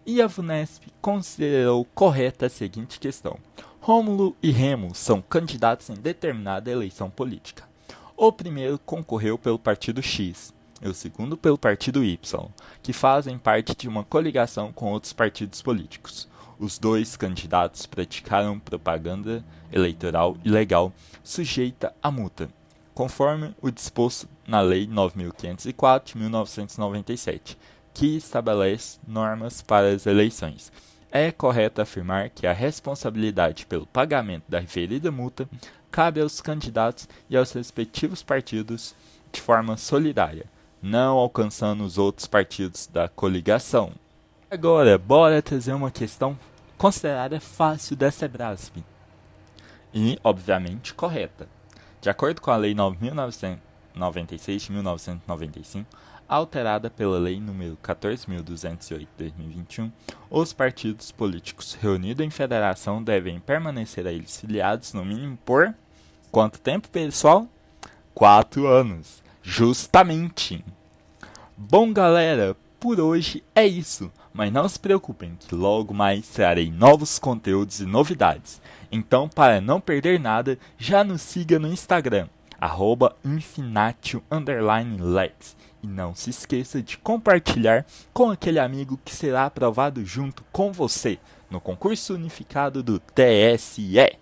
E 0.09 0.23
a 0.23 0.29
VUNESP 0.29 0.87
considerou 1.03 1.85
correta 1.85 2.47
a 2.47 2.49
seguinte 2.49 3.01
questão: 3.01 3.37
Rômulo 3.81 4.37
e 4.41 4.53
Remo 4.53 4.95
são 4.95 5.21
candidatos 5.21 5.91
em 5.91 5.95
determinada 5.95 6.71
eleição 6.71 7.11
política. 7.11 7.65
O 8.17 8.31
primeiro 8.31 8.79
concorreu 8.79 9.37
pelo 9.37 9.59
partido 9.59 10.01
X 10.01 10.55
e 10.81 10.89
o 10.89 10.95
segundo 10.95 11.37
pelo 11.37 11.59
partido 11.59 12.05
Y, 12.05 12.49
que 12.85 12.93
fazem 12.93 13.37
parte 13.37 13.75
de 13.75 13.89
uma 13.89 14.05
coligação 14.05 14.73
com 14.73 14.93
outros 14.93 15.13
partidos 15.13 15.61
políticos. 15.61 16.29
Os 16.57 16.79
dois 16.79 17.17
candidatos 17.17 17.85
praticaram 17.85 18.61
propaganda 18.61 19.45
eleitoral 19.73 20.37
ilegal 20.45 20.93
sujeita 21.25 21.93
a 22.01 22.13
multa, 22.13 22.49
conforme 22.95 23.57
o 23.61 23.73
disposto 23.73 24.29
na 24.47 24.61
Lei 24.61 24.87
9504 24.87 26.13
de 26.13 26.19
1997, 26.21 27.59
que 27.97 28.19
estabelece 28.19 28.99
normas 29.09 29.63
para 29.63 29.89
as 29.89 30.05
eleições. 30.05 30.71
É 31.11 31.33
correto 31.33 31.81
afirmar 31.81 32.29
que 32.29 32.47
a 32.47 32.53
responsabilidade 32.53 33.65
pelo 33.65 33.87
pagamento 33.87 34.45
da 34.47 34.61
referida 34.61 35.11
multa 35.11 35.49
cabe 35.91 36.21
aos 36.21 36.43
candidatos 36.43 37.09
e 37.31 37.35
aos 37.39 37.53
respectivos 37.53 38.23
partidos 38.23 38.95
de 39.33 39.41
forma 39.41 39.79
solidária, 39.79 40.45
não 40.83 41.17
alcançando 41.17 41.83
os 41.85 41.97
outros 41.97 42.27
partidos 42.27 42.87
da 42.87 43.09
coligação. 43.09 43.93
Agora, 44.51 44.99
bora 44.99 45.41
trazer 45.41 45.73
uma 45.73 45.91
questão 45.91 46.39
considerada 46.77 47.41
fácil 47.41 47.97
da 47.97 48.11
Sebrasp 48.11 48.77
e, 49.95 50.19
obviamente, 50.23 50.93
correta. 50.93 51.49
De 52.03 52.11
acordo 52.11 52.43
com 52.43 52.51
a 52.51 52.57
Lei 52.57 52.75
9.996 52.75 54.67
de 54.67 54.73
1995, 54.73 55.87
alterada 56.29 56.91
pela 56.91 57.19
Lei 57.19 57.37
nº 57.37 57.77
14.208 57.83 58.99
de 58.99 59.09
2021, 59.19 59.91
os 60.31 60.53
partidos 60.53 61.11
políticos 61.13 61.75
reunidos 61.81 62.25
em 62.25 62.31
federação 62.31 63.03
devem 63.03 63.41
permanecer 63.41 64.07
a 64.07 64.13
eles 64.13 64.41
filiados 64.41 64.93
no 64.93 65.05
mínimo 65.05 65.39
por 65.45 65.75
Quanto 66.37 66.61
tempo, 66.61 66.89
pessoal? 66.91 67.49
Quatro 68.13 68.67
anos. 68.67 69.23
Justamente. 69.43 70.63
Bom, 71.57 71.93
galera, 71.95 72.55
por 72.79 73.01
hoje 73.01 73.43
é 73.55 73.67
isso. 73.67 74.13
Mas 74.35 74.53
não 74.53 74.69
se 74.69 74.79
preocupem 74.79 75.35
que 75.35 75.55
logo 75.55 75.95
mais 75.95 76.29
trarei 76.29 76.71
novos 76.71 77.19
conteúdos 77.19 77.81
e 77.81 77.87
novidades. 77.87 78.61
Então, 78.93 79.31
para 79.31 79.63
não 79.63 79.81
perder 79.81 80.21
nada, 80.21 80.59
já 80.77 81.03
nos 81.03 81.23
siga 81.23 81.59
no 81.59 81.69
Instagram, 81.69 82.29
arroba. 82.61 83.17
E 85.83 85.87
não 85.87 86.15
se 86.15 86.31
esqueça 86.31 86.83
de 86.83 86.97
compartilhar 86.99 87.85
com 88.13 88.31
aquele 88.31 88.59
amigo 88.59 88.99
que 89.05 89.15
será 89.15 89.47
aprovado 89.47 90.05
junto 90.05 90.43
com 90.53 90.73
você 90.73 91.19
no 91.51 91.61
concurso 91.61 92.15
unificado 92.15 92.83
do 92.83 92.99
TSE. 92.99 94.19